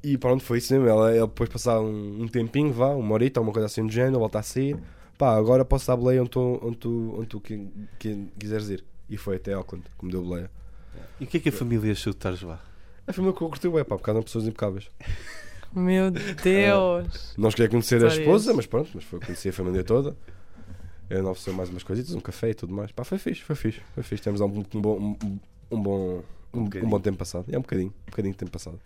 [0.03, 0.88] e pronto, foi isso mesmo.
[0.88, 4.18] Ela, ela depois passar um, um tempinho, vá, uma horita, uma coisa assim do género,
[4.18, 4.78] volta a sair.
[5.21, 7.68] Pá, agora posso dar boleia onde tu, onde tu, onde tu qui-
[7.99, 8.83] qui- quiseres ir.
[9.07, 10.51] E foi até Auckland que me deu boleia.
[11.21, 12.59] E o que é que a família achou de estares lá?
[13.07, 14.89] A família que eu curti, é pá, por causa de pessoas impecáveis.
[15.75, 17.35] Meu Deus.
[17.37, 20.16] Não cheguei a conhecer a esposa, mas pronto, mas foi conhecer a família toda.
[21.11, 22.91] Eu não ofereceu mais umas coisitas, um café e tudo mais.
[22.91, 24.23] Pá, foi fixe, foi fixe, foi fixe.
[24.23, 25.39] Temos um, um bom, um,
[25.71, 26.23] um bom,
[26.55, 27.45] um, um bom tempo passado.
[27.53, 28.81] É um bocadinho, um bocadinho de tempo passado.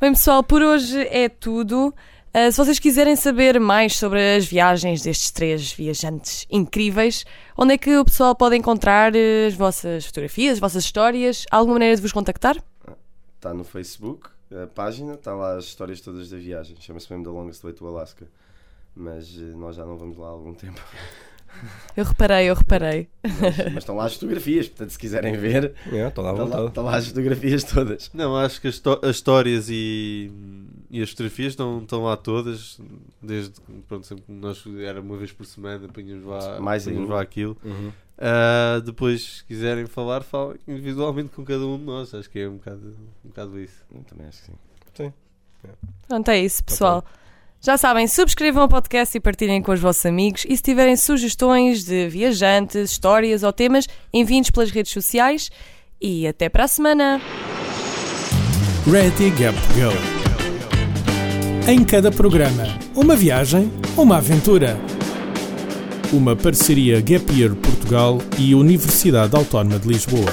[0.00, 1.94] Bem, pessoal, por hoje é tudo.
[2.34, 7.24] Uh, se vocês quiserem saber mais sobre as viagens destes três viajantes incríveis,
[7.56, 11.44] onde é que o pessoal pode encontrar uh, as vossas fotografias, as vossas histórias?
[11.48, 12.56] Há alguma maneira de vos contactar?
[13.36, 16.76] Está no Facebook, a página, está lá as histórias todas da viagem.
[16.80, 18.26] Chama-se mesmo The Longest Way to Alaska.
[18.96, 20.80] Mas eh, nós já não vamos lá há algum tempo.
[21.96, 23.08] Eu reparei, eu reparei.
[23.22, 26.66] Mas, mas estão lá as fotografias, portanto, se quiserem ver, É, estou lá estão lá,
[26.66, 28.10] estão lá as fotografias todas.
[28.12, 30.32] Não, acho que as, as histórias e,
[30.94, 32.80] e as fotografias estão, estão lá todas,
[33.20, 37.14] desde que pronto, sempre nós era uma vez por semana, punhamos lá, Mais ainda.
[37.14, 37.56] lá aquilo.
[37.64, 37.90] Uhum.
[38.16, 42.14] Ah, depois, se quiserem falar, falem individualmente com cada um de nós.
[42.14, 43.84] Acho que é um bocado, um bocado isso.
[43.92, 44.46] Eu também acho que
[45.02, 45.12] sim.
[46.06, 47.04] Pronto, é isso, pessoal.
[47.60, 50.44] Já sabem, subscrevam o podcast e partilhem com os vossos amigos.
[50.48, 55.50] E se tiverem sugestões de viajantes, histórias ou temas, enviem-nos pelas redes sociais.
[56.00, 57.20] E até para a semana!
[58.86, 60.23] Ready Gap Go.
[61.66, 64.78] Em cada programa, uma viagem, uma aventura.
[66.12, 70.30] Uma parceria Gap Year Portugal e Universidade Autónoma de Lisboa.